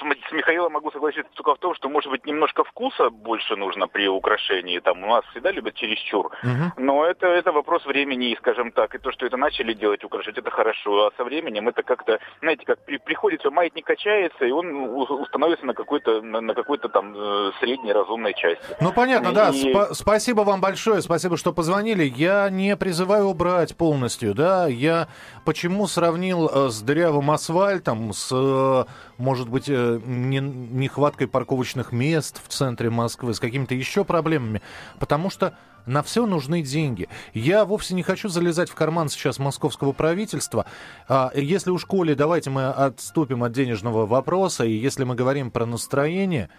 с 0.00 0.32
Михаилом 0.32 0.72
могу 0.72 0.90
согласиться 0.90 1.30
только 1.34 1.54
в 1.54 1.58
том, 1.58 1.74
что, 1.74 1.90
может 1.90 2.10
быть, 2.10 2.24
немножко 2.24 2.64
вкуса 2.64 3.10
больше 3.10 3.56
нужно 3.56 3.86
при 3.88 4.08
украшении. 4.08 4.78
Там 4.78 5.04
у 5.04 5.06
нас 5.06 5.24
всегда 5.26 5.50
любят 5.50 5.74
чересчур. 5.74 6.29
Но 6.76 7.04
это, 7.04 7.26
это 7.26 7.52
вопрос 7.52 7.84
времени, 7.86 8.36
скажем 8.38 8.72
так. 8.72 8.94
И 8.94 8.98
то, 8.98 9.12
что 9.12 9.26
это 9.26 9.36
начали 9.36 9.72
делать, 9.74 10.04
украшать, 10.04 10.38
это 10.38 10.50
хорошо. 10.50 11.06
А 11.06 11.10
со 11.16 11.24
временем 11.24 11.68
это 11.68 11.82
как-то, 11.82 12.18
знаете, 12.40 12.64
как 12.66 12.78
при, 12.84 12.98
приходится, 12.98 13.50
маятник 13.50 13.86
качается, 13.86 14.44
и 14.44 14.50
он 14.50 14.66
установится 15.10 15.66
на 15.66 15.74
какой-то, 15.74 16.22
на, 16.22 16.40
на 16.40 16.54
какой-то 16.54 16.88
там 16.88 17.14
э, 17.16 17.50
средней 17.60 17.92
разумной 17.92 18.34
части. 18.34 18.64
Ну, 18.80 18.92
понятно, 18.92 19.32
да. 19.32 19.50
И- 19.50 19.72
Спа- 19.72 19.92
спасибо 19.92 20.42
вам 20.42 20.60
большое, 20.60 21.02
спасибо, 21.02 21.36
что 21.36 21.52
позвонили. 21.52 22.04
Я 22.04 22.48
не 22.50 22.76
призываю 22.76 23.26
убрать 23.26 23.76
полностью, 23.76 24.34
да. 24.34 24.66
Я 24.66 25.08
почему 25.44 25.86
сравнил 25.86 26.48
э, 26.52 26.68
с 26.68 26.80
дырявым 26.82 27.30
асфальтом, 27.30 28.12
с, 28.12 28.30
э, 28.32 28.84
может 29.18 29.48
быть, 29.48 29.68
не- 29.68 30.40
нехваткой 30.40 31.28
парковочных 31.28 31.92
мест 31.92 32.40
в 32.42 32.48
центре 32.48 32.90
Москвы, 32.90 33.34
с 33.34 33.40
какими-то 33.40 33.74
еще 33.74 34.04
проблемами? 34.04 34.62
Потому 34.98 35.30
что 35.30 35.56
на 35.86 36.02
все 36.02 36.26
нужны 36.26 36.62
деньги. 36.62 37.08
Я 37.34 37.64
вовсе 37.64 37.94
не 37.94 38.02
хочу 38.02 38.28
залезать 38.28 38.70
в 38.70 38.74
карман 38.74 39.08
сейчас 39.08 39.38
московского 39.38 39.92
правительства. 39.92 40.66
А, 41.08 41.30
Если 41.34 41.70
уж 41.70 41.84
Коли, 41.84 42.14
давайте 42.14 42.50
мы 42.50 42.68
отступим 42.68 43.42
от 43.44 43.52
денежного 43.52 44.06
вопроса, 44.06 44.64
и 44.64 44.72
если 44.72 45.04
мы 45.04 45.14
говорим 45.14 45.50
про 45.50 45.66
настроение, 45.66 46.50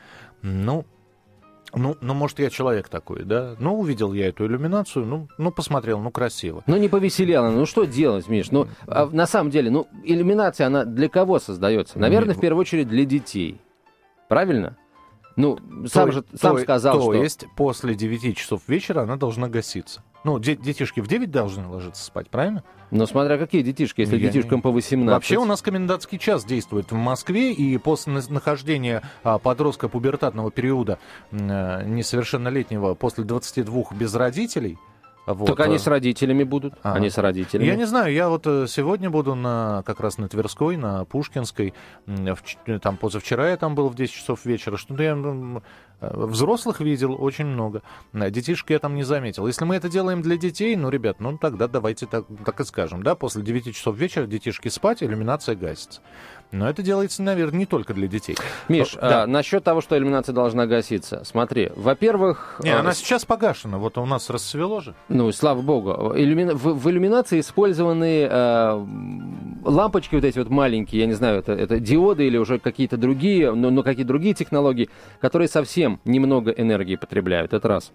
ну, 0.41 0.85
ну, 1.73 1.95
ну, 2.01 2.13
может, 2.13 2.39
я 2.39 2.49
человек 2.49 2.89
такой, 2.89 3.23
да? 3.23 3.55
Ну, 3.59 3.79
увидел 3.79 4.11
я 4.13 4.27
эту 4.27 4.45
иллюминацию, 4.45 5.05
ну, 5.05 5.29
ну 5.37 5.51
посмотрел, 5.51 5.99
ну, 5.99 6.11
красиво. 6.11 6.63
Ну, 6.67 6.77
не 6.77 6.89
повеселяло. 6.89 7.49
Ну, 7.49 7.65
что 7.65 7.85
делать, 7.85 8.27
Миш? 8.27 8.51
Ну, 8.51 8.67
а 8.87 9.05
на 9.05 9.25
самом 9.25 9.51
деле, 9.51 9.71
ну, 9.71 9.87
иллюминация, 10.03 10.67
она 10.67 10.83
для 10.83 11.07
кого 11.07 11.39
создается? 11.39 11.97
Наверное, 11.97 12.35
в 12.35 12.39
первую 12.39 12.61
очередь 12.61 12.89
для 12.89 13.05
детей. 13.05 13.61
Правильно? 14.27 14.77
Ну, 15.41 15.87
сам 15.87 16.07
То- 16.07 16.11
же 16.11 16.23
сам 16.35 16.55
то- 16.57 16.61
сказал, 16.61 16.95
то 16.95 17.01
что... 17.01 17.13
есть 17.13 17.45
после 17.55 17.95
9 17.95 18.37
часов 18.37 18.61
вечера 18.67 19.01
она 19.01 19.15
должна 19.15 19.47
гаситься. 19.47 20.03
Ну, 20.23 20.37
де- 20.37 20.55
детишки 20.55 20.99
в 20.99 21.07
9 21.07 21.31
должны 21.31 21.67
ложиться 21.67 22.03
спать, 22.03 22.29
правильно? 22.29 22.63
Ну, 22.91 23.07
смотря 23.07 23.37
какие 23.39 23.63
детишки, 23.63 24.01
если 24.01 24.17
Я 24.17 24.27
детишкам 24.29 24.57
не- 24.57 24.61
по 24.61 24.69
18. 24.71 25.11
Вообще 25.11 25.37
у 25.37 25.45
нас 25.45 25.61
комендантский 25.61 26.19
час 26.19 26.45
действует 26.45 26.91
в 26.91 26.95
Москве, 26.95 27.53
и 27.53 27.77
после 27.77 28.13
на- 28.13 28.21
нахождения 28.29 29.01
а, 29.23 29.39
подростка 29.39 29.89
пубертатного 29.89 30.51
периода 30.51 30.99
э, 31.31 31.83
несовершеннолетнего 31.85 32.93
после 32.95 33.23
22 33.23 33.83
без 33.95 34.13
родителей... 34.13 34.77
Вот, 35.25 35.47
Так 35.47 35.59
они 35.61 35.77
с 35.77 35.87
родителями 35.87 36.43
будут. 36.43 36.73
Ага. 36.81 36.95
Они 36.95 37.09
с 37.09 37.17
родителями. 37.17 37.67
Я 37.67 37.75
не 37.75 37.85
знаю, 37.85 38.11
я 38.13 38.27
вот 38.27 38.47
э, 38.47 38.65
сегодня 38.67 39.09
буду 39.09 39.35
на 39.35 39.83
как 39.85 39.99
раз 39.99 40.17
на 40.17 40.27
Тверской, 40.27 40.77
на 40.77 41.05
Пушкинской. 41.05 41.73
Э, 42.07 42.79
Там 42.81 42.97
позавчера 42.97 43.49
я 43.49 43.57
там 43.57 43.75
был 43.75 43.89
в 43.89 43.95
10 43.95 44.11
часов 44.13 44.45
вечера. 44.45 44.77
Что-то 44.77 45.03
я 45.03 45.15
взрослых 46.01 46.79
видел 46.81 47.15
очень 47.21 47.45
много. 47.45 47.81
Э, 48.13 48.29
Детишек 48.31 48.69
я 48.71 48.79
там 48.79 48.95
не 48.95 49.03
заметил. 49.03 49.47
Если 49.47 49.63
мы 49.65 49.75
это 49.75 49.87
делаем 49.89 50.21
для 50.21 50.37
детей, 50.37 50.75
ну, 50.75 50.89
ребят, 50.89 51.19
ну 51.19 51.37
тогда 51.37 51.67
давайте 51.67 52.05
так, 52.07 52.25
так 52.45 52.59
и 52.59 52.63
скажем. 52.65 53.03
Да, 53.03 53.15
после 53.15 53.41
9 53.43 53.75
часов 53.75 53.95
вечера 53.95 54.25
детишки 54.25 54.67
спать, 54.69 55.03
иллюминация 55.03 55.55
гасится. 55.55 56.01
Но 56.51 56.67
это 56.69 56.83
делается, 56.83 57.23
наверное, 57.23 57.59
не 57.59 57.65
только 57.65 57.93
для 57.93 58.07
детей. 58.09 58.35
Миш, 58.67 58.95
Да. 58.95 59.23
а, 59.23 59.27
насчет 59.27 59.63
того, 59.63 59.79
что 59.79 59.97
иллюминация 59.97 60.33
должна 60.33 60.65
гаситься. 60.67 61.21
Смотри, 61.23 61.71
во-первых... 61.77 62.59
Не, 62.61 62.71
а, 62.71 62.81
она 62.81 62.93
сейчас 62.93 63.23
погашена. 63.23 63.77
Вот 63.77 63.97
у 63.97 64.05
нас 64.05 64.29
расцвело 64.29 64.81
же. 64.81 64.93
Ну, 65.07 65.31
слава 65.31 65.61
богу. 65.61 65.91
Иллюмина- 66.13 66.53
В, 66.55 66.73
в 66.77 66.89
иллюминации 66.89 67.39
использованы 67.39 68.27
э, 68.29 68.85
лампочки 69.63 70.15
вот 70.15 70.23
эти 70.25 70.39
вот 70.39 70.49
маленькие, 70.49 71.01
я 71.01 71.07
не 71.07 71.13
знаю, 71.13 71.39
это, 71.39 71.53
это 71.53 71.79
диоды 71.79 72.27
или 72.27 72.37
уже 72.37 72.59
какие-то 72.59 72.97
другие, 72.97 73.53
но, 73.53 73.69
но 73.69 73.83
какие 73.83 74.03
другие 74.05 74.33
технологии, 74.33 74.89
которые 75.19 75.47
совсем 75.47 75.90
немного 76.05 76.51
энергии 76.51 76.95
потребляют. 76.95 77.53
Это 77.53 77.67
раз. 77.67 77.91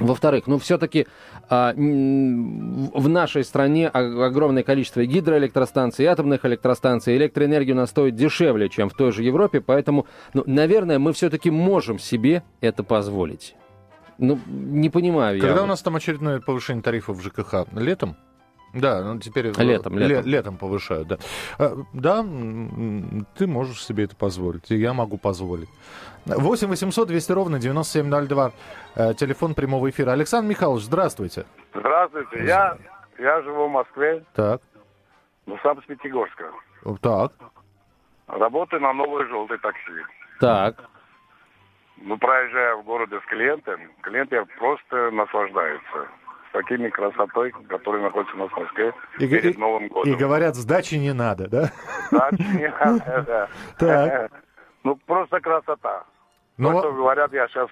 Во-вторых, 0.00 0.46
ну 0.46 0.58
все-таки 0.58 1.06
в 1.50 3.08
нашей 3.08 3.42
стране 3.44 3.88
огромное 3.88 4.62
количество 4.62 5.04
гидроэлектростанций, 5.04 6.06
атомных 6.06 6.44
электростанций. 6.44 7.16
Электроэнергия 7.16 7.74
у 7.74 7.78
нас 7.78 7.90
стоит 7.90 8.14
дешевле, 8.14 8.68
чем 8.68 8.90
в 8.90 8.94
той 8.94 9.10
же 9.12 9.24
Европе, 9.24 9.60
поэтому, 9.60 10.06
ну, 10.34 10.44
наверное, 10.46 10.98
мы 11.00 11.12
все-таки 11.12 11.50
можем 11.50 11.98
себе 11.98 12.42
это 12.60 12.84
позволить. 12.84 13.56
Ну, 14.18 14.38
не 14.46 14.88
понимаю 14.90 15.36
я. 15.38 15.42
Когда 15.42 15.62
у 15.62 15.66
нас 15.66 15.82
там 15.82 15.96
очередное 15.96 16.40
повышение 16.40 16.82
тарифов 16.82 17.18
в 17.18 17.22
ЖКХ? 17.22 17.66
Летом? 17.72 18.16
Да, 18.74 19.02
ну 19.02 19.18
теперь 19.18 19.46
э, 19.46 19.52
Летом, 19.64 19.98
ле- 19.98 20.06
летом. 20.06 20.26
летом 20.30 20.56
повышают, 20.58 21.08
да. 21.08 21.18
А, 21.58 21.76
Да, 21.94 22.22
ты 23.36 23.46
можешь 23.46 23.82
себе 23.82 24.04
это 24.04 24.14
позволить, 24.14 24.70
и 24.70 24.76
я 24.76 24.92
могу 24.92 25.16
позволить. 25.16 25.70
8 26.36 26.68
800 26.68 27.08
200 27.08 27.32
ровно 27.32 27.58
9702, 27.58 28.52
э, 28.96 29.14
телефон 29.14 29.54
прямого 29.54 29.88
эфира. 29.90 30.12
Александр 30.12 30.48
Михайлович, 30.50 30.84
здравствуйте. 30.84 31.46
Здравствуйте, 31.74 32.44
я, 32.44 32.76
я 33.18 33.42
живу 33.42 33.68
в 33.68 33.70
Москве. 33.70 34.24
Так, 34.34 34.60
Ну, 35.46 35.58
Санкт-Пятигорска. 35.62 36.50
Так. 37.00 37.32
Работаю 38.26 38.82
на 38.82 38.92
новой 38.92 39.26
желтой 39.28 39.58
такси. 39.58 39.92
Так. 40.40 40.76
Ну, 41.96 42.16
проезжая 42.18 42.76
в 42.76 42.84
городе 42.84 43.18
с 43.20 43.24
клиентом, 43.30 43.80
клиенты 44.02 44.44
просто 44.58 45.10
наслаждаются 45.10 46.06
такими 46.52 46.88
красотой, 46.90 47.52
которые 47.68 48.02
находятся 48.04 48.36
у 48.36 48.38
нас 48.40 48.50
в 48.50 48.56
Москве 48.56 48.92
И, 49.18 49.26
перед 49.28 49.56
и- 49.56 49.58
Новым 49.58 49.88
годом. 49.88 50.12
и 50.12 50.14
говорят, 50.16 50.54
сдачи 50.54 50.94
не 50.96 51.12
надо, 51.12 51.48
да? 51.48 51.70
Да, 52.12 52.30
не 52.38 52.68
надо, 52.68 53.24
да. 53.26 53.48
Так. 53.78 54.30
Ну, 54.84 54.94
просто 55.06 55.40
красота. 55.40 56.04
Ну, 56.58 56.72
То, 56.72 56.80
что 56.80 56.92
говорят, 56.92 57.32
я 57.32 57.46
сейчас 57.48 57.68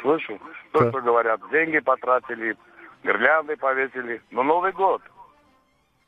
слышу, 0.00 0.38
то, 0.72 0.78
Так. 0.78 0.88
что 0.90 1.00
говорят, 1.02 1.40
деньги 1.50 1.80
потратили, 1.80 2.56
гирлянды 3.02 3.56
повесили, 3.56 4.22
но 4.30 4.44
Новый 4.44 4.72
год. 4.72 5.02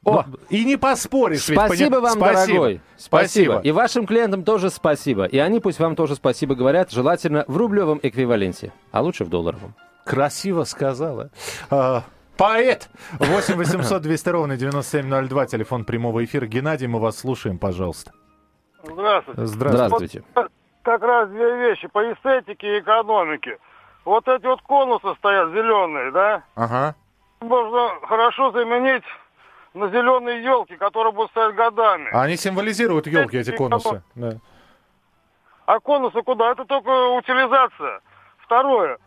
О, 0.05 0.25
и 0.49 0.65
не 0.65 0.77
поспоришь. 0.77 1.49
ведь, 1.49 1.59
Спасибо 1.59 1.97
поня- 1.97 2.01
вам, 2.01 2.13
Спасибо. 2.13 2.47
дорогой. 2.47 2.81
Спасибо. 2.97 3.61
И 3.61 3.71
вашим 3.73 4.07
клиентам 4.07 4.43
тоже 4.45 4.71
спасибо. 4.71 5.25
И 5.27 5.39
они 5.39 5.61
пусть 5.61 5.79
вам 5.81 5.95
тоже 5.97 6.15
спасибо 6.17 6.55
говорят, 6.55 6.91
желательно 6.91 7.45
в 7.47 7.57
рублевом 7.57 7.99
эквиваленте, 8.03 8.73
а 8.91 9.03
лучше 9.03 9.25
в 9.25 9.29
долларовом. 9.29 9.75
Красиво 10.05 10.65
сказала. 10.65 11.31
А, 11.71 12.03
поэт! 12.37 12.89
8 13.19 13.55
800 13.57 14.03
200 14.03 14.29
ровно 14.29 14.57
9702, 14.57 15.47
телефон 15.47 15.85
прямого 15.85 16.25
эфира. 16.25 16.47
Геннадий, 16.47 16.89
мы 16.89 16.99
вас 17.01 17.19
слушаем, 17.19 17.59
пожалуйста. 17.59 18.13
Здравствуйте. 18.85 19.47
Здравствуйте. 19.47 20.23
Вот 20.35 20.51
как 20.83 21.03
раз 21.03 21.29
две 21.29 21.57
вещи 21.57 21.89
по 21.89 22.13
эстетике 22.13 22.77
и 22.77 22.81
экономике. 22.81 23.59
Вот 24.05 24.27
эти 24.29 24.45
вот 24.47 24.61
конусы 24.63 25.15
стоят 25.19 25.51
зеленые, 25.51 26.11
да? 26.11 26.43
Ага. 26.57 26.95
Можно 27.41 27.91
хорошо 28.07 28.51
заменить 28.51 29.05
на 29.75 29.89
зеленые 29.89 30.43
елки, 30.43 30.77
которые 30.77 31.13
будут 31.13 31.31
стоять 31.31 31.55
годами. 31.55 32.11
А 32.13 32.23
Они 32.23 32.37
символизируют 32.37 33.07
елки, 33.07 33.39
эти 33.39 33.57
конусы. 33.57 34.03
Да. 34.15 34.33
А 35.67 35.79
конусы 35.81 36.23
куда? 36.23 36.53
Это 36.53 36.65
только 36.65 36.89
утилизация. 37.17 38.01
Второе. 38.39 38.99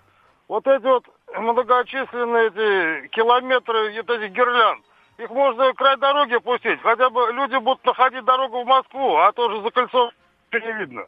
Вот 0.47 0.65
эти 0.67 0.83
вот 0.83 1.05
многочисленные 1.37 2.47
эти 2.47 3.07
километры 3.09 3.93
вот 3.95 4.09
этих 4.09 4.31
гирлянд. 4.31 4.83
Их 5.17 5.29
можно 5.29 5.73
край 5.73 5.97
дороги 5.97 6.37
пустить. 6.37 6.81
Хотя 6.81 7.09
бы 7.09 7.31
люди 7.31 7.57
будут 7.57 7.85
находить 7.85 8.25
дорогу 8.25 8.63
в 8.63 8.67
Москву, 8.67 9.17
а 9.17 9.31
то 9.31 9.49
же 9.49 9.61
за 9.61 9.67
ничего 9.67 10.11
не 10.53 10.71
видно. 10.79 11.05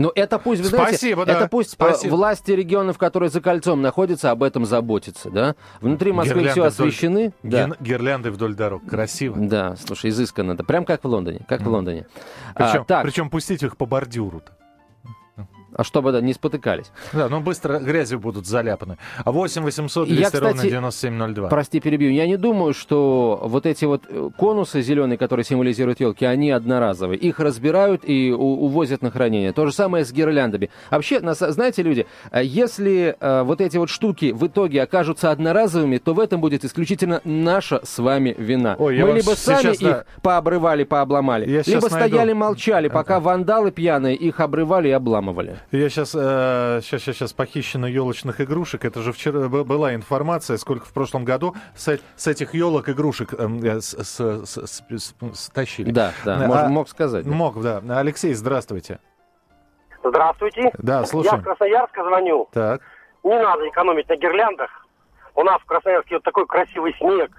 Ну, 0.00 0.10
это 0.14 0.38
пусть, 0.38 0.62
вы 0.62 0.68
знаете, 0.68 0.96
Спасибо, 0.96 1.26
да. 1.26 1.32
это 1.34 1.48
пусть 1.48 1.70
э, 1.70 1.72
Спасибо. 1.74 2.14
власти 2.14 2.52
регионов, 2.52 2.96
которые 2.96 3.28
за 3.28 3.42
кольцом 3.42 3.82
находятся, 3.82 4.30
об 4.30 4.42
этом 4.42 4.64
заботятся, 4.64 5.30
да? 5.30 5.54
Внутри 5.82 6.10
Москвы 6.12 6.36
Гирлянды 6.40 6.52
все 6.52 6.60
вдоль- 6.70 6.88
освещены. 6.88 7.32
Да. 7.42 7.66
Ген- 7.66 7.76
Гирлянды 7.80 8.30
вдоль 8.30 8.54
дорог. 8.54 8.82
Красиво. 8.88 9.36
Да, 9.38 9.76
слушай, 9.76 10.08
изысканно. 10.08 10.56
Да, 10.56 10.64
прям 10.64 10.86
как 10.86 11.04
в 11.04 11.06
Лондоне, 11.06 11.40
как 11.46 11.60
в 11.60 11.68
Лондоне. 11.68 12.06
Причем, 12.54 12.80
а, 12.80 12.84
так, 12.84 13.02
причем 13.04 13.28
пустить 13.28 13.62
их 13.62 13.76
по 13.76 13.84
бордюру. 13.84 14.40
А 15.74 15.84
чтобы 15.84 16.12
да, 16.12 16.20
не 16.20 16.32
спотыкались. 16.32 16.90
Да, 17.12 17.28
но 17.28 17.40
быстро 17.40 17.78
грязью 17.78 18.18
будут 18.18 18.46
заляпаны. 18.46 18.98
А 19.24 19.32
8 19.32 19.62
800 19.62 20.08
Я, 20.08 20.16
200 20.16 20.36
ровно 20.36 20.54
кстати, 20.54 20.70
9702. 20.70 21.48
Прости, 21.48 21.80
перебью. 21.80 22.10
Я 22.10 22.26
не 22.26 22.36
думаю, 22.36 22.74
что 22.74 23.40
вот 23.42 23.66
эти 23.66 23.84
вот 23.84 24.02
э, 24.08 24.30
конусы 24.36 24.82
зеленые, 24.82 25.18
которые 25.18 25.44
символизируют 25.44 26.00
елки, 26.00 26.24
они 26.24 26.50
одноразовые. 26.50 27.18
Их 27.18 27.40
разбирают 27.40 28.02
и 28.04 28.30
увозят 28.32 29.02
на 29.02 29.10
хранение. 29.10 29.52
То 29.52 29.66
же 29.66 29.72
самое 29.72 30.04
с 30.04 30.12
гирляндами. 30.12 30.70
Вообще, 30.90 31.20
знаете, 31.20 31.82
люди, 31.82 32.06
э, 32.30 32.42
если 32.44 33.16
э, 33.18 33.42
вот 33.42 33.60
эти 33.60 33.76
вот 33.76 33.90
штуки 33.90 34.32
в 34.32 34.46
итоге 34.46 34.82
окажутся 34.82 35.30
одноразовыми, 35.30 35.98
то 35.98 36.14
в 36.14 36.20
этом 36.20 36.40
будет 36.40 36.64
исключительно 36.64 37.20
наша 37.24 37.80
с 37.84 37.98
вами 37.98 38.34
вина. 38.36 38.76
Ой, 38.78 38.96
я 38.96 39.06
Мы 39.06 39.14
либо 39.14 39.30
сами 39.30 39.60
сейчас, 39.62 39.78
да. 39.78 39.90
их 39.90 40.06
пообрывали, 40.22 40.84
пообломали, 40.84 41.48
Я 41.48 41.62
либо 41.66 41.88
найду. 41.88 41.88
стояли, 41.88 42.32
молчали, 42.32 42.88
пока 42.88 43.20
вандалы 43.20 43.70
пьяные 43.70 44.16
их 44.16 44.40
обрывали 44.40 44.88
и 44.88 44.92
обламывали. 44.92 45.59
Я 45.70 45.88
сейчас, 45.88 46.10
сейчас, 46.10 46.84
сейчас, 47.02 47.16
сейчас 47.16 47.32
похищено 47.32 47.86
елочных 47.86 48.40
игрушек. 48.40 48.84
Это 48.84 49.00
же 49.02 49.12
вчера 49.12 49.48
была 49.48 49.94
информация, 49.94 50.56
сколько 50.56 50.84
в 50.86 50.92
прошлом 50.92 51.24
году 51.24 51.54
с, 51.76 51.88
э- 51.88 52.00
с 52.16 52.26
этих 52.26 52.54
елок 52.54 52.88
игрушек 52.88 53.34
эм, 53.34 53.62
э, 53.62 53.80
с- 53.80 53.94
с- 53.96 54.46
с- 54.46 54.66
с- 54.66 54.84
с- 54.98 55.14
стащили. 55.34 55.90
Да, 55.90 56.12
да, 56.24 56.36
А, 56.36 56.46
мож- 56.48 56.68
мог 56.68 56.88
сказать. 56.88 57.24
да. 57.24 57.30
Мог, 57.30 57.60
да. 57.62 57.80
Алексей, 57.98 58.34
здравствуйте. 58.34 58.98
Здравствуйте. 60.02 60.70
Да, 60.78 61.00
Я 61.00 61.06
слушаем. 61.06 61.40
с 61.40 61.44
Красноярска 61.44 62.04
звоню. 62.04 62.48
Так. 62.52 62.80
Не 63.22 63.38
надо 63.42 63.68
экономить 63.68 64.08
на 64.08 64.16
гирляндах. 64.16 64.70
У 65.34 65.42
нас 65.42 65.60
в 65.60 65.66
Красноярске 65.66 66.16
вот 66.16 66.22
такой 66.24 66.46
красивый 66.46 66.94
снег. 66.98 67.30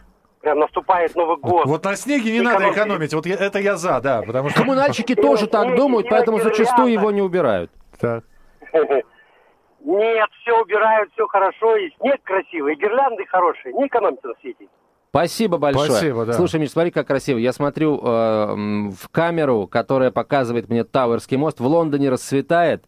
Прям 0.42 0.60
наступает 0.60 1.16
Новый 1.16 1.38
год. 1.38 1.66
Вот 1.68 1.84
на 1.84 1.96
снеге 1.96 2.32
не 2.32 2.42
надо 2.42 2.72
экономить. 2.72 3.14
Вот 3.14 3.26
я- 3.28 3.36
это 3.36 3.60
я 3.60 3.78
за, 3.78 4.00
да. 4.02 4.22
Потому 4.24 4.50
что... 4.50 4.60
Коммунальщики 4.62 5.14
тоже 5.16 5.48
так 5.48 5.76
думают, 5.76 6.08
поэтому 6.10 6.40
зачастую 6.40 6.92
его 6.92 7.12
не 7.12 7.22
убирают. 7.22 7.72
Так. 8.02 8.24
Нет, 9.84 10.30
все 10.42 10.62
убирают, 10.62 11.12
все 11.14 11.28
хорошо, 11.28 11.76
и 11.76 11.90
снег 12.00 12.22
красивый, 12.24 12.74
и 12.74 12.78
гирлянды 12.78 13.26
хорошие. 13.26 13.74
Не 13.74 13.88
экономьте 13.88 14.28
на 14.28 14.34
свете. 14.42 14.68
Спасибо 15.10 15.58
большое. 15.58 15.92
Спасибо, 15.92 16.26
да. 16.26 16.34
Слушай, 16.34 16.62
Миш, 16.62 16.72
смотри, 16.72 16.90
как 16.90 17.06
красиво. 17.06 17.38
Я 17.38 17.52
смотрю 17.52 17.98
э, 17.98 18.00
в 18.02 19.10
камеру, 19.12 19.68
которая 19.68 20.10
показывает 20.10 20.70
мне 20.70 20.86
Тауэрский 20.86 21.36
мост. 21.36 21.60
В 21.60 21.66
Лондоне 21.66 22.10
расцветает. 22.10 22.86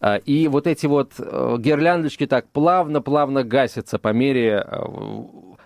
э, 0.00 0.20
и 0.20 0.48
вот 0.48 0.66
эти 0.66 0.86
вот 0.86 1.12
э, 1.18 1.56
гирляндочки 1.58 2.26
так 2.26 2.48
плавно-плавно 2.48 3.44
гасятся 3.44 3.98
по 3.98 4.14
мере 4.14 4.64
э, 4.66 4.84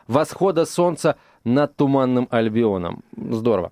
восхода 0.09 0.67
солнца 0.67 1.17
над 1.45 1.77
Туманным 1.77 2.27
Альбионом. 2.33 3.05
Здорово. 3.17 3.71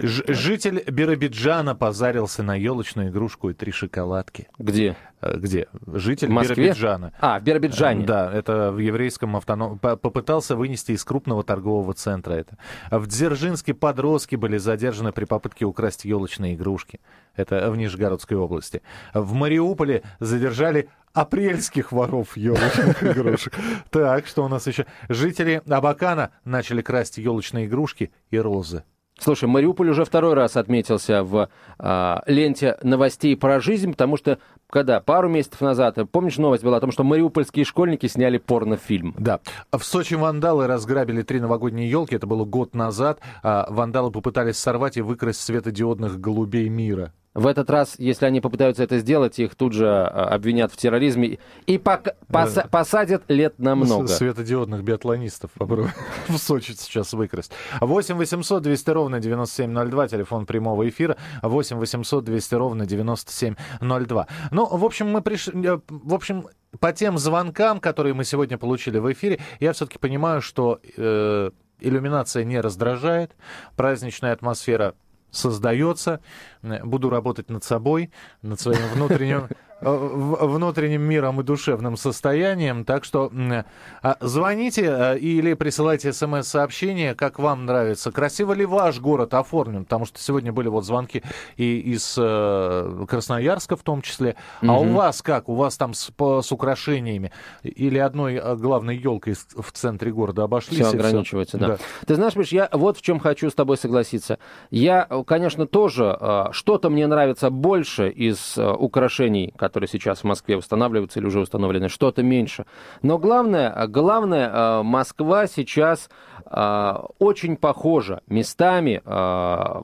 Ж- 0.00 0.24
житель 0.28 0.82
Биробиджана 0.90 1.74
позарился 1.74 2.42
на 2.42 2.54
елочную 2.54 3.08
игрушку 3.10 3.50
и 3.50 3.54
три 3.54 3.72
шоколадки. 3.72 4.48
Где? 4.58 4.96
Э, 5.22 5.36
Где? 5.38 5.68
Житель 5.86 6.28
В 6.28 6.32
Москве? 6.32 6.56
Биробиджана. 6.56 7.12
А, 7.20 7.38
в 7.40 7.42
Биробиджане. 7.42 8.04
Э, 8.04 8.06
Да, 8.06 8.32
это 8.32 8.72
в 8.72 8.78
еврейском 8.78 9.36
автоном... 9.36 9.78
по- 9.78 9.96
Попытался 9.96 10.56
вынести 10.56 10.92
из 10.92 11.04
крупного 11.04 11.42
торгового 11.44 11.94
центра 11.94 12.34
это. 12.34 12.56
В 12.90 13.06
Дзержинске 13.06 13.74
подростки 13.74 14.36
были 14.36 14.58
задержаны 14.58 15.12
при 15.12 15.24
попытке 15.24 15.64
украсть 15.64 16.04
елочные 16.04 16.54
игрушки. 16.54 17.00
Это 17.36 17.70
в 17.70 17.76
Нижегородской 17.76 18.36
области. 18.36 18.82
В 19.14 19.32
Мариуполе 19.34 20.02
задержали 20.18 20.88
апрельских 21.12 21.92
воров 21.92 22.36
елочных 22.36 23.02
игрушек. 23.04 23.54
Так, 23.90 24.26
что 24.26 24.44
у 24.44 24.48
нас 24.48 24.66
еще? 24.66 24.86
Жители 25.08 25.62
Абакана 25.68 26.30
начали 26.44 26.82
красть 26.82 27.18
елочные 27.18 27.66
игрушки 27.66 28.10
и 28.30 28.38
розы. 28.38 28.84
Слушай, 29.20 29.48
Мариуполь 29.48 29.90
уже 29.90 30.04
второй 30.04 30.34
раз 30.34 30.56
отметился 30.56 31.22
в 31.22 31.50
а, 31.78 32.22
ленте 32.26 32.78
новостей 32.82 33.36
про 33.36 33.60
жизнь, 33.60 33.92
потому 33.92 34.16
что, 34.16 34.38
когда 34.68 35.00
пару 35.00 35.28
месяцев 35.28 35.60
назад, 35.60 35.98
помнишь, 36.10 36.38
новость 36.38 36.64
была 36.64 36.78
о 36.78 36.80
том, 36.80 36.90
что 36.90 37.04
мариупольские 37.04 37.66
школьники 37.66 38.06
сняли 38.06 38.38
порнофильм? 38.38 39.14
Да. 39.18 39.40
В 39.70 39.82
Сочи 39.82 40.14
вандалы 40.14 40.66
разграбили 40.66 41.20
три 41.22 41.38
новогодние 41.38 41.90
елки. 41.90 42.16
Это 42.16 42.26
было 42.26 42.44
год 42.44 42.74
назад. 42.74 43.20
А 43.42 43.66
Вандалы 43.70 44.10
попытались 44.10 44.56
сорвать 44.56 44.96
и 44.96 45.02
выкрасть 45.02 45.40
светодиодных 45.42 46.18
голубей 46.18 46.68
мира. 46.68 47.12
В 47.32 47.46
этот 47.46 47.70
раз, 47.70 47.94
если 47.98 48.26
они 48.26 48.40
попытаются 48.40 48.82
это 48.82 48.98
сделать, 48.98 49.38
их 49.38 49.54
тут 49.54 49.72
же 49.72 49.86
а, 49.88 50.30
обвинят 50.34 50.72
в 50.72 50.76
терроризме 50.76 51.38
и 51.66 51.78
посадят 51.78 53.22
лет 53.28 53.58
на 53.58 53.74
много. 53.76 54.08
С- 54.08 54.16
Светодиодных 54.16 54.82
биатлонистов 54.82 55.52
попробуй 55.52 55.90
в 56.28 56.36
Сочи 56.38 56.72
сейчас 56.72 57.12
выкрасть. 57.12 57.52
8 57.80 58.16
800 58.16 58.62
200 58.62 58.90
ровно 58.90 59.20
9702, 59.20 60.08
телефон 60.08 60.44
прямого 60.46 60.88
эфира. 60.88 61.16
8 61.42 61.76
800 61.78 62.24
200 62.24 62.54
ровно 62.56 62.84
9702. 62.86 64.26
Ну, 64.50 64.66
в 64.66 64.84
общем, 64.84 65.08
мы 65.10 65.22
пришли... 65.22 65.64
э, 65.66 65.78
В 65.88 66.14
общем, 66.14 66.48
по 66.80 66.92
тем 66.92 67.16
звонкам, 67.18 67.78
которые 67.80 68.14
мы 68.14 68.24
сегодня 68.24 68.58
получили 68.58 68.98
в 68.98 69.10
эфире, 69.12 69.38
я 69.60 69.72
все-таки 69.72 69.98
понимаю, 69.98 70.40
что 70.42 70.80
э, 70.96 71.50
иллюминация 71.80 72.44
не 72.44 72.60
раздражает, 72.60 73.36
праздничная 73.76 74.32
атмосфера 74.32 74.94
создается. 75.30 76.20
Э, 76.62 76.84
Буду 76.84 77.10
работать 77.10 77.50
над 77.50 77.64
собой, 77.64 78.10
над 78.42 78.60
своим 78.60 78.80
внутренним 78.94 79.48
э, 79.80 80.36
внутренним 80.46 81.02
миром 81.02 81.40
и 81.40 81.44
душевным 81.44 81.96
состоянием. 81.96 82.84
Так 82.84 83.04
что 83.04 83.30
м, 83.32 83.64
а, 84.02 84.16
звоните 84.20 84.84
э, 84.84 85.18
или 85.18 85.54
присылайте 85.54 86.12
смс-сообщение, 86.12 87.14
как 87.14 87.38
вам 87.38 87.66
нравится. 87.66 88.12
Красиво 88.12 88.52
ли 88.52 88.64
ваш 88.66 89.00
город 89.00 89.34
оформлен? 89.34 89.84
Потому 89.84 90.04
что 90.06 90.18
сегодня 90.20 90.52
были 90.52 90.68
вот 90.68 90.84
звонки 90.84 91.22
и 91.56 91.78
из 91.80 92.14
э, 92.18 93.04
Красноярска 93.08 93.76
в 93.76 93.82
том 93.82 94.02
числе. 94.02 94.36
А 94.62 94.78
у 94.78 94.84
Мгм. 94.84 94.94
вас 94.94 95.22
как? 95.22 95.48
У 95.48 95.54
вас 95.54 95.76
там 95.76 95.94
с, 95.94 96.10
по- 96.10 96.42
с 96.42 96.52
украшениями 96.52 97.32
или 97.62 97.98
одной 97.98 98.34
э, 98.34 98.56
главной 98.56 98.96
елкой 98.96 99.34
в 99.34 99.72
центре 99.72 100.12
города 100.12 100.44
обошлись? 100.44 100.84
Все 100.86 100.88
ограничивается, 100.96 101.58
да. 101.58 101.78
Ты 102.06 102.14
знаешь, 102.16 102.36
Миш, 102.36 102.48
я 102.52 102.68
вот 102.72 102.98
в 102.98 103.02
чем 103.02 103.18
хочу 103.18 103.50
с 103.50 103.54
тобой 103.54 103.76
согласиться. 103.78 104.38
Я, 104.70 105.06
э, 105.08 105.22
конечно, 105.26 105.66
тоже 105.66 106.16
э, 106.20 106.46
что-то 106.52 106.90
мне 106.90 107.06
нравится 107.06 107.50
больше 107.50 108.08
из 108.08 108.56
э, 108.56 108.70
украшений, 108.70 109.52
которые 109.56 109.88
сейчас 109.88 110.20
в 110.20 110.24
Москве 110.24 110.56
устанавливаются 110.56 111.18
или 111.20 111.26
уже 111.26 111.40
установлены, 111.40 111.88
что-то 111.88 112.22
меньше. 112.22 112.66
Но 113.02 113.18
главное, 113.18 113.86
главное, 113.86 114.48
э, 114.48 114.82
Москва 114.82 115.46
сейчас 115.46 116.08
э, 116.44 116.94
очень 117.18 117.56
похожа 117.56 118.22
местами 118.26 119.02
э, 119.04 119.82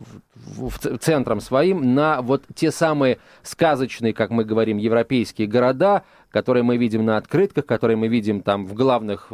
центром 1.00 1.40
своим 1.40 1.94
на 1.94 2.22
вот 2.22 2.44
те 2.54 2.70
самые 2.70 3.18
сказочные, 3.42 4.12
как 4.12 4.30
мы 4.30 4.44
говорим, 4.44 4.78
европейские 4.78 5.48
города, 5.48 6.04
которые 6.36 6.62
мы 6.62 6.76
видим 6.76 7.02
на 7.04 7.16
открытках, 7.16 7.64
которые 7.64 7.96
мы 7.96 8.08
видим 8.08 8.42
там 8.42 8.66
в 8.66 8.74
главных 8.74 9.28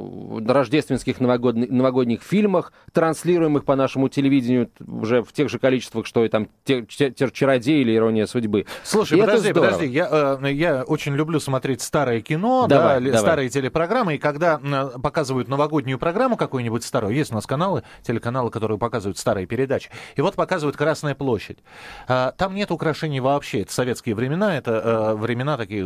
рождественских 0.46 1.18
новогодних, 1.18 1.68
новогодних 1.68 2.22
фильмах, 2.22 2.72
транслируемых 2.92 3.64
по 3.64 3.74
нашему 3.74 4.08
телевидению 4.08 4.70
уже 4.86 5.24
в 5.24 5.32
тех 5.32 5.48
же 5.48 5.58
количествах, 5.58 6.06
что 6.06 6.24
и 6.24 6.28
там 6.28 6.48
«Чародей» 6.64 7.82
или 7.82 7.96
«Ирония 7.96 8.26
судьбы». 8.26 8.66
Слушай, 8.84 9.18
и 9.18 9.20
подожди, 9.20 9.52
подожди, 9.52 9.86
я, 9.86 10.38
э, 10.40 10.52
я 10.52 10.84
очень 10.84 11.14
люблю 11.16 11.40
смотреть 11.40 11.82
старое 11.82 12.20
кино, 12.20 12.68
давай, 12.68 13.00
да, 13.00 13.06
давай. 13.06 13.20
старые 13.20 13.48
телепрограммы, 13.48 14.14
и 14.14 14.18
когда 14.18 14.60
э, 14.62 14.98
показывают 15.00 15.48
новогоднюю 15.48 15.98
программу 15.98 16.36
какую-нибудь 16.36 16.84
старую, 16.84 17.16
есть 17.16 17.32
у 17.32 17.34
нас 17.34 17.46
каналы, 17.48 17.82
телеканалы, 18.02 18.50
которые 18.50 18.78
показывают 18.78 19.18
старые 19.18 19.46
передачи, 19.46 19.90
и 20.14 20.20
вот 20.20 20.36
показывают 20.36 20.76
Красная 20.92 21.14
площадь. 21.14 21.58
А, 22.06 22.32
там 22.32 22.54
нет 22.54 22.70
украшений 22.70 23.20
вообще, 23.20 23.62
это 23.62 23.72
советские 23.72 24.14
времена, 24.14 24.56
это 24.58 24.72
э, 24.72 25.14
времена 25.14 25.56
такие... 25.56 25.84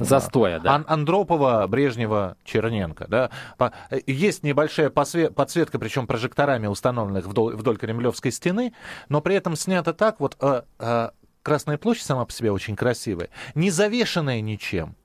Застой 0.00 0.52
такое, 0.52 0.60
да. 0.60 0.74
Ан- 0.74 0.84
Андропова, 0.86 1.66
Брежнева, 1.66 2.36
Черненко, 2.44 3.06
да. 3.08 3.30
Есть 4.06 4.42
небольшая 4.42 4.90
подсветка, 4.90 5.78
причем 5.78 6.06
прожекторами 6.06 6.66
установленных 6.66 7.26
вдоль, 7.26 7.56
вдоль 7.56 7.78
Кремлевской 7.78 8.32
стены, 8.32 8.74
но 9.08 9.22
при 9.22 9.34
этом 9.34 9.56
снято 9.56 9.94
так, 9.94 10.20
вот 10.20 10.36
э, 10.40 10.62
э, 10.78 11.10
Красная 11.42 11.76
площадь 11.76 12.04
сама 12.04 12.24
по 12.24 12.32
себе 12.32 12.52
очень 12.52 12.74
красивая, 12.76 13.28
не 13.54 13.70
завешенная 13.70 14.40
ничем. 14.40 14.96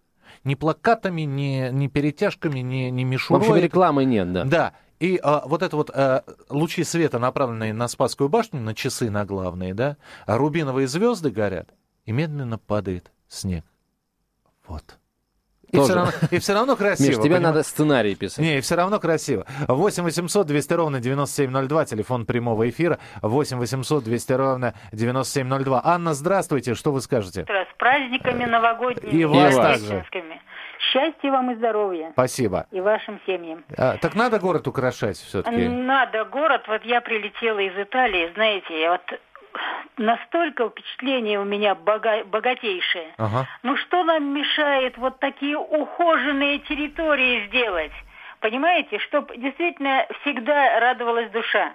Ни 0.45 0.55
плакатами, 0.55 1.21
ни, 1.23 1.69
ни 1.69 1.87
перетяжками, 1.87 2.59
ни, 2.59 2.89
ни 2.89 3.03
мишурой. 3.03 3.45
В 3.45 3.49
общем, 3.51 3.63
рекламы 3.63 4.05
нет, 4.05 4.31
да. 4.31 4.43
Да. 4.45 4.73
И 4.99 5.19
а, 5.23 5.43
вот 5.45 5.63
это 5.63 5.75
вот 5.77 5.89
а, 5.91 6.23
лучи 6.49 6.83
света, 6.83 7.19
направленные 7.19 7.73
на 7.73 7.87
Спасскую 7.87 8.29
башню, 8.29 8.59
на 8.59 8.75
часы 8.75 9.09
на 9.09 9.25
главные, 9.25 9.73
да, 9.73 9.97
а 10.25 10.37
рубиновые 10.37 10.87
звезды 10.87 11.31
горят, 11.31 11.69
и 12.05 12.11
медленно 12.11 12.57
падает 12.57 13.11
снег. 13.27 13.63
Вот. 14.67 14.99
И 15.71 15.79
все, 15.79 15.93
равно, 15.93 16.11
и 16.31 16.39
все 16.39 16.53
равно 16.53 16.75
красиво. 16.75 17.07
Миш, 17.07 17.15
тебе 17.17 17.35
понимаешь? 17.35 17.43
надо 17.43 17.63
сценарий 17.63 18.15
писать. 18.15 18.39
Не, 18.39 18.57
и 18.57 18.61
все 18.61 18.75
равно 18.75 18.99
красиво. 18.99 19.45
8 19.67 20.03
800 20.03 20.47
200 20.47 20.73
ровно 20.73 20.99
9702, 20.99 21.85
телефон 21.85 22.25
прямого 22.25 22.67
эфира. 22.69 22.97
8 23.21 23.57
800 23.57 24.03
200 24.03 24.31
ровно 24.33 24.73
9702. 24.91 25.81
Анна, 25.83 26.13
здравствуйте, 26.15 26.73
что 26.73 26.91
вы 26.91 27.01
скажете? 27.01 27.45
С 27.45 27.77
праздниками 27.77 28.45
новогодними. 28.45 29.11
И 29.11 29.25
вас 29.25 29.55
также. 29.55 30.05
Счастья 30.79 31.31
вам 31.31 31.51
и 31.51 31.55
здоровья. 31.55 32.11
Спасибо. 32.13 32.65
И 32.71 32.79
вашим 32.81 33.19
семьям. 33.25 33.63
А, 33.77 33.97
так 33.97 34.15
надо 34.15 34.39
город 34.39 34.67
украшать 34.67 35.17
все-таки? 35.17 35.67
Надо 35.67 36.23
город. 36.25 36.63
Вот 36.67 36.83
я 36.85 37.01
прилетела 37.01 37.59
из 37.59 37.77
Италии, 37.77 38.31
знаете, 38.33 38.89
вот 38.89 39.01
настолько 39.97 40.69
впечатление 40.69 41.39
у 41.39 41.43
меня 41.43 41.75
бога- 41.75 42.23
богатейшее. 42.23 43.13
Ага. 43.17 43.45
Ну 43.63 43.75
что 43.77 44.03
нам 44.03 44.33
мешает 44.33 44.97
вот 44.97 45.19
такие 45.19 45.57
ухоженные 45.57 46.59
территории 46.59 47.47
сделать? 47.47 47.91
Понимаете, 48.39 48.99
чтобы 48.99 49.35
действительно 49.35 50.05
всегда 50.21 50.79
радовалась 50.79 51.29
душа. 51.31 51.73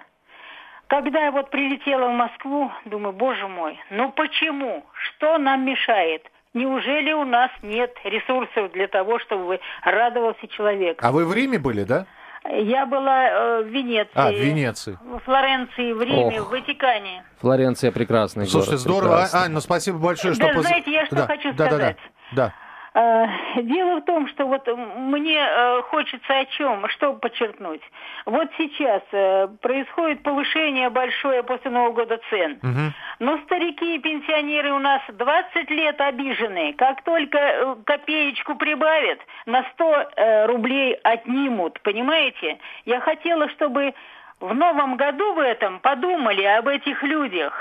Когда 0.87 1.25
я 1.25 1.31
вот 1.31 1.49
прилетела 1.51 2.07
в 2.09 2.13
Москву, 2.13 2.71
думаю, 2.85 3.13
боже 3.13 3.47
мой, 3.47 3.79
ну 3.91 4.11
почему? 4.11 4.83
Что 4.93 5.37
нам 5.37 5.63
мешает? 5.65 6.25
Неужели 6.55 7.11
у 7.11 7.25
нас 7.25 7.51
нет 7.61 7.93
ресурсов 8.05 8.71
для 8.71 8.87
того, 8.87 9.19
чтобы 9.19 9.59
радовался 9.83 10.47
человек? 10.47 10.99
А 11.03 11.11
вы 11.11 11.25
в 11.25 11.33
Риме 11.33 11.59
были, 11.59 11.83
да? 11.83 12.05
Я 12.49 12.85
была 12.85 13.27
э, 13.27 13.63
в 13.63 13.67
Венеции. 13.67 14.11
А, 14.13 14.31
в 14.31 14.35
Венеции. 14.35 14.97
В 15.03 15.19
Флоренции, 15.19 15.91
в 15.91 16.01
Риме, 16.01 16.39
Ох. 16.39 16.47
в 16.47 16.51
Ватикане. 16.51 17.25
Флоренция 17.41 17.91
прекрасный 17.91 18.45
Слушайте, 18.45 18.71
город. 18.71 18.81
здорово. 18.81 19.11
Прекрасный. 19.15 19.39
Ань, 19.41 19.51
ну 19.51 19.59
спасибо 19.59 19.97
большое, 19.97 20.33
что... 20.33 20.47
Да, 20.47 20.53
поз... 20.53 20.65
знаете, 20.65 20.91
я 20.91 21.05
что 21.07 21.15
да, 21.15 21.27
хочу 21.27 21.53
да, 21.53 21.65
сказать. 21.67 21.97
Да, 22.31 22.35
да, 22.35 22.47
да. 22.47 22.53
Э, 22.95 23.25
дело 23.61 23.99
в 23.99 24.05
том, 24.05 24.27
что 24.29 24.45
вот 24.45 24.65
мне 24.67 25.37
э, 25.37 25.81
хочется 25.89 26.39
о 26.39 26.45
чем, 26.45 26.87
что 26.87 27.11
подчеркнуть. 27.13 27.81
Вот 28.25 28.47
сейчас 28.57 29.01
э, 29.11 29.49
происходит 29.61 30.23
повышение 30.23 30.89
большое 30.89 31.43
после 31.43 31.71
Нового 31.71 31.91
года 31.91 32.19
цен. 32.29 32.57
Угу. 32.63 32.93
Но 33.19 33.37
старики 33.39 33.95
и 33.95 33.99
пенсионеры 33.99 34.71
у 34.71 34.79
нас 34.79 35.01
20 35.09 35.69
лет 35.71 35.99
обижены. 35.99 36.73
Как 36.77 37.03
только 37.03 37.77
копеечку 37.85 38.55
прибавят, 38.55 39.19
на 39.45 39.65
100 39.73 40.47
рублей 40.47 40.93
отнимут. 41.03 41.81
Понимаете? 41.81 42.59
Я 42.85 43.01
хотела, 43.01 43.49
чтобы 43.49 43.93
в 44.39 44.53
новом 44.53 44.95
году 44.95 45.33
в 45.33 45.39
этом 45.39 45.79
подумали 45.79 46.43
об 46.43 46.69
этих 46.69 47.03
людях. 47.03 47.53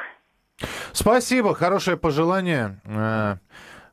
Спасибо, 0.92 1.54
хорошее 1.54 1.96
пожелание. 1.96 2.78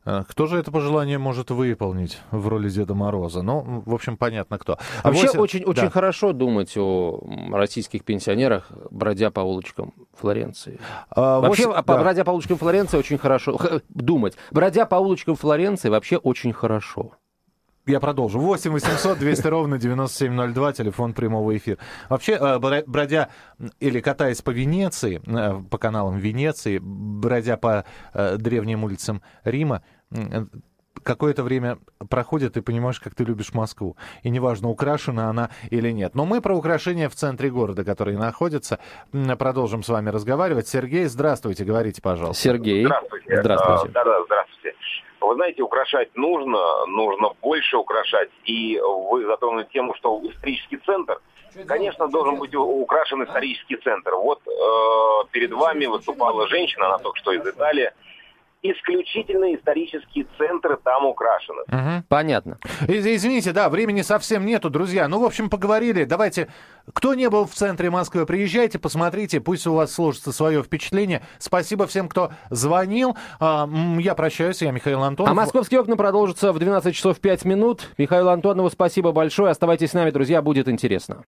Э, 0.05 0.23
кто 0.27 0.47
же 0.47 0.57
это 0.57 0.71
пожелание 0.71 1.17
может 1.17 1.51
выполнить 1.51 2.19
в 2.31 2.47
роли 2.47 2.69
Деда 2.69 2.93
Мороза? 2.93 3.41
Ну, 3.41 3.83
в 3.85 3.93
общем, 3.93 4.17
понятно 4.17 4.57
кто. 4.57 4.77
А 5.03 5.07
Вообще 5.07 5.27
8... 5.27 5.39
очень, 5.39 5.63
очень 5.63 5.83
да. 5.83 5.89
хорошо 5.89 6.33
думать 6.33 6.75
о 6.77 7.21
российских 7.51 8.03
пенсионерах, 8.03 8.71
бродя 8.89 9.31
по 9.31 9.41
улочкам 9.41 9.93
Флоренции. 10.13 10.79
А, 11.09 11.39
вообще, 11.39 11.67
8... 11.67 11.83
да. 11.85 11.97
бродя 11.97 12.23
по 12.23 12.31
улочкам 12.31 12.57
Флоренции, 12.57 12.97
очень 12.97 13.17
хорошо 13.17 13.59
думать. 13.89 14.35
Бродя 14.51 14.85
по 14.85 14.95
улочкам 14.95 15.35
Флоренции, 15.35 15.89
вообще 15.89 16.17
очень 16.17 16.53
хорошо. 16.53 17.11
Я 17.87 17.99
продолжу. 17.99 18.39
8 18.39 18.71
800 18.71 19.17
200 19.17 19.47
ровно 19.47 19.77
9702, 19.77 20.73
телефон 20.73 21.13
прямого 21.13 21.57
эфира. 21.57 21.77
Вообще, 22.09 22.33
э, 22.33 22.59
бродя 22.85 23.29
или 23.79 23.99
катаясь 24.01 24.41
по 24.41 24.51
Венеции, 24.51 25.21
э, 25.25 25.63
по 25.69 25.77
каналам 25.77 26.17
Венеции, 26.17 26.79
бродя 26.79 27.57
по 27.57 27.83
э, 28.13 28.37
древним 28.37 28.83
улицам 28.83 29.21
Рима, 29.43 29.81
какое-то 31.03 31.43
время 31.43 31.77
проходит, 32.09 32.57
и 32.57 32.61
понимаешь, 32.61 32.99
как 32.99 33.15
ты 33.15 33.23
любишь 33.23 33.53
Москву. 33.53 33.97
И 34.23 34.29
неважно, 34.29 34.69
украшена 34.69 35.29
она 35.29 35.49
или 35.69 35.91
нет. 35.91 36.15
Но 36.15 36.25
мы 36.25 36.41
про 36.41 36.55
украшения 36.55 37.09
в 37.09 37.15
центре 37.15 37.49
города, 37.49 37.83
которые 37.83 38.17
находятся, 38.17 38.79
продолжим 39.39 39.83
с 39.83 39.89
вами 39.89 40.09
разговаривать. 40.09 40.67
Сергей, 40.67 41.05
здравствуйте, 41.05 41.63
говорите, 41.63 42.01
пожалуйста. 42.01 42.41
Сергей. 42.41 42.85
Здравствуйте. 42.85 43.41
Здравствуйте. 43.41 43.93
Да-да, 43.93 44.23
здравствуйте. 44.25 44.75
Вы 45.21 45.35
знаете, 45.35 45.61
украшать 45.61 46.09
нужно, 46.15 46.85
нужно 46.87 47.29
больше 47.41 47.77
украшать. 47.77 48.29
И 48.45 48.79
вы 48.79 49.25
затронули 49.25 49.67
тему, 49.71 49.93
что 49.95 50.19
исторический 50.23 50.77
центр, 50.77 51.19
конечно, 51.67 52.07
должен 52.07 52.37
быть 52.37 52.53
украшен 52.55 53.23
исторический 53.23 53.77
центр. 53.77 54.15
Вот 54.15 54.41
э, 54.47 55.27
перед 55.31 55.51
вами 55.51 55.85
выступала 55.85 56.47
женщина, 56.47 56.87
она 56.87 56.97
только 56.97 57.19
что 57.19 57.31
из 57.31 57.45
Италии, 57.45 57.91
исключительно 58.63 59.55
исторические 59.55 60.27
центры 60.37 60.77
там 60.83 61.05
украшены. 61.05 61.61
Угу. 61.67 62.05
Понятно. 62.07 62.59
Извините, 62.87 63.53
да, 63.53 63.69
времени 63.69 64.01
совсем 64.01 64.45
нету, 64.45 64.69
друзья. 64.69 65.07
Ну, 65.07 65.19
в 65.19 65.25
общем, 65.25 65.49
поговорили. 65.49 66.03
Давайте, 66.03 66.47
кто 66.93 67.13
не 67.13 67.29
был 67.29 67.45
в 67.45 67.51
центре 67.51 67.89
Москвы, 67.89 68.25
приезжайте, 68.25 68.77
посмотрите, 68.77 69.41
пусть 69.41 69.65
у 69.65 69.73
вас 69.73 69.93
сложится 69.93 70.31
свое 70.31 70.63
впечатление. 70.63 71.23
Спасибо 71.39 71.87
всем, 71.87 72.07
кто 72.07 72.31
звонил. 72.49 73.17
А, 73.39 73.67
я 73.99 74.13
прощаюсь, 74.15 74.61
я 74.61 74.71
Михаил 74.71 75.01
Антонов. 75.03 75.31
А 75.31 75.35
«Московские 75.35 75.79
окна» 75.79 75.95
продолжатся 75.95 76.53
в 76.53 76.59
12 76.59 76.95
часов 76.95 77.19
5 77.19 77.45
минут. 77.45 77.89
Михаил 77.97 78.29
Антонову 78.29 78.69
спасибо 78.69 79.11
большое. 79.11 79.51
Оставайтесь 79.51 79.91
с 79.91 79.93
нами, 79.93 80.11
друзья, 80.11 80.41
будет 80.41 80.67
интересно. 80.67 81.23